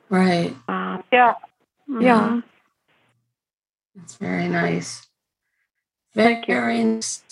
[0.10, 0.56] Right.
[0.68, 1.36] Um, Yeah.
[1.88, 2.20] Yeah.
[2.20, 2.44] Mhm.
[3.96, 5.08] That's very nice.
[6.14, 6.54] Thank you.
[6.56, 7.24] Very nice.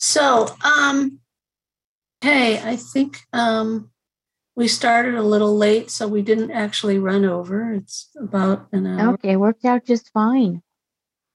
[0.00, 1.20] So, um,
[2.22, 3.90] hey, I think um,
[4.56, 7.72] we started a little late, so we didn't actually run over.
[7.72, 9.14] It's about an hour.
[9.14, 10.62] Okay, worked out just fine.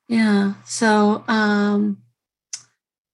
[0.07, 0.55] Yeah.
[0.65, 2.01] So, um,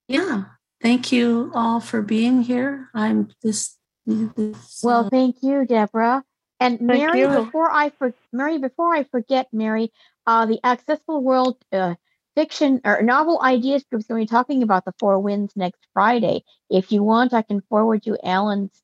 [0.07, 0.45] yeah.
[0.81, 2.89] Thank you all for being here.
[2.93, 3.77] I'm this.
[4.05, 6.23] this Well, uh, thank you, Deborah.
[6.59, 7.27] And Mary, you.
[7.27, 9.91] before I for Mary, before I forget, Mary,
[10.25, 11.95] uh, the Accessible World uh,
[12.35, 15.81] fiction or novel ideas group is going to be talking about the Four Winds next
[15.93, 16.43] Friday.
[16.69, 18.81] If you want, I can forward you Alan's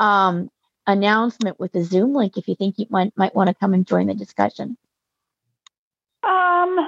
[0.00, 0.50] um,
[0.86, 3.86] announcement with the Zoom link if you think you might might want to come and
[3.86, 4.76] join the discussion.
[6.24, 6.78] Um,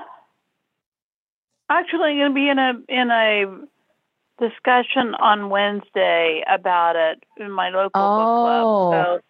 [1.71, 3.45] actually, I'm going to be in a in a
[4.41, 8.69] discussion on Wednesday about it in my local Oh, book club.
[8.89, 9.21] oh, So,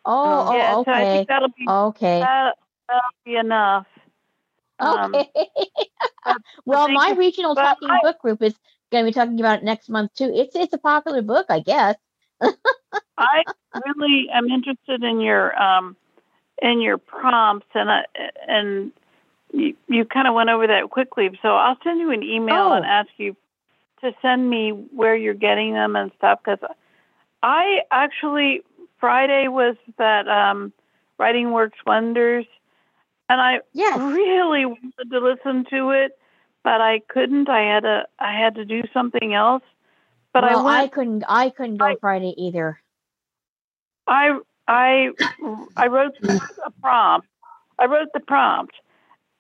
[0.49, 2.57] yeah, oh, so I okay, think that'll be okay, that,
[2.89, 3.87] that'll be enough.
[4.81, 5.31] Um, okay.
[5.37, 5.45] but
[6.65, 8.55] well, my regional talking I- book group is
[8.91, 10.31] going to be talking about it next month too.
[10.35, 11.97] It's it's a popular book, I guess.
[13.19, 13.43] I
[13.87, 15.97] really am interested in your um
[16.63, 18.05] in your prompts and I
[18.47, 18.93] and
[19.53, 21.31] you, you kind of went over that quickly.
[21.43, 22.73] So I'll send you an email Oh.
[22.73, 23.37] and ask you
[24.03, 26.59] to send me where you're getting them and stuff because
[27.43, 28.63] I actually
[29.01, 30.73] Friday was that um
[31.19, 32.45] Writing Works Wonders
[33.29, 33.99] and I Yes.
[33.99, 36.13] really wanted to listen to it
[36.65, 37.49] but I couldn't.
[37.49, 39.63] I had to I had to do something else.
[40.33, 41.23] But well, I I couldn't.
[41.29, 42.81] I couldn't go I- Friday either.
[44.09, 45.11] I I
[45.77, 47.29] I wrote a prompt.
[47.79, 48.75] I wrote the prompt,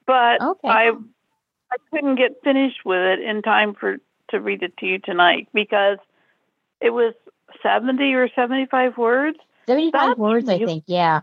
[0.06, 0.68] but Okay.
[0.68, 0.90] I
[1.72, 3.96] I couldn't get finished with it in time for
[4.30, 5.98] to read it to you tonight because
[6.80, 7.12] it was
[7.60, 9.38] seventy or seventy five words.
[9.66, 10.84] Seventy-five words, I think.
[10.86, 11.22] Yeah.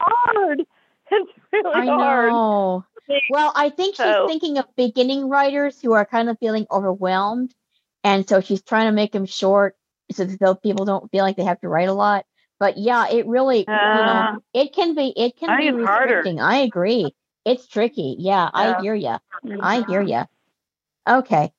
[0.00, 0.62] Hard.
[1.10, 2.30] It's really I hard.
[2.32, 2.84] know.
[3.30, 7.54] Well, I think she's So- thinking of beginning writers who are kind of feeling overwhelmed,
[8.02, 9.76] and so she's trying to make them short
[10.12, 12.26] so that those people don't feel like they have to write a lot.
[12.58, 15.84] But yeah, it really, you Uh, know, it can be, it can I be it's
[15.86, 16.16] harder.
[16.16, 16.40] restricting.
[16.40, 17.14] I agree.
[17.44, 18.16] It's tricky.
[18.18, 19.16] Yeah, I hear you.
[19.60, 20.22] I hear you.
[21.08, 21.52] Okay.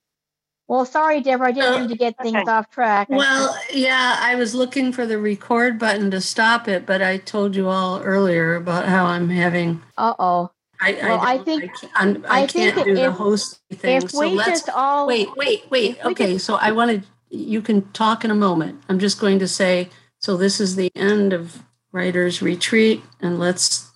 [0.68, 1.49] Well, sorry, Deborah.
[1.49, 2.51] I didn't Uh, mean to get things okay.
[2.51, 3.07] off track.
[3.09, 7.55] Well, yeah, I was looking for the record button to stop it, but I told
[7.55, 9.84] you all earlier about how I'm having.
[9.97, 10.51] uh-oh.
[10.82, 13.59] I, Well, I don't- think- I can't, I'm- I I think can't do the host
[13.72, 13.97] thing.
[14.03, 15.97] If So we let's just all wait, wait, wait.
[15.99, 18.82] if Okay, so I wanted you can talk in a moment.
[18.89, 19.89] I'm just going to say
[20.20, 20.36] so.
[20.38, 23.91] This is the end of writers retreat, and let's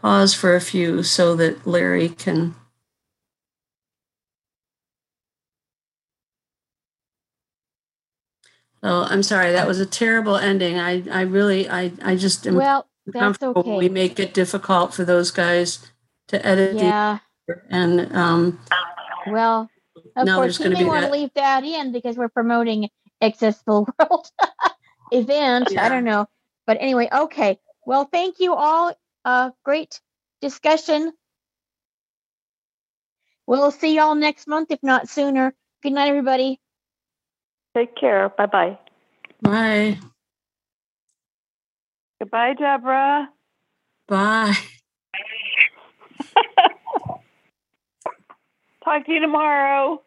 [0.00, 2.54] pause for a few so that Larry can.
[8.82, 9.52] Oh, I'm sorry.
[9.52, 10.78] That was a terrible ending.
[10.78, 13.76] I, I really, I, I just am well, that's okay.
[13.76, 15.86] We make it difficult for those guys
[16.28, 17.18] to edit the yeah.
[17.68, 18.60] and um,
[19.26, 19.68] Well,
[20.16, 22.88] of course, gonna may want to leave that in because we're promoting
[23.20, 24.30] Accessible World
[25.12, 25.68] event.
[25.70, 25.84] Yeah.
[25.84, 26.26] I don't know,
[26.66, 27.58] but anyway, okay.
[27.84, 28.94] Well, thank you all.
[29.24, 30.00] Uh, great
[30.40, 31.12] discussion.
[33.46, 35.52] We'll see y'all next month, if not sooner.
[35.82, 36.60] Good night, everybody.
[37.74, 38.28] Take care.
[38.30, 38.78] Bye bye.
[39.42, 39.98] bye,
[42.18, 43.28] Goodbye, Deborah.
[44.08, 44.56] bye.
[48.84, 50.02] Talk to you tomorrow.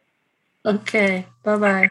[0.65, 1.89] Okay, bye bye.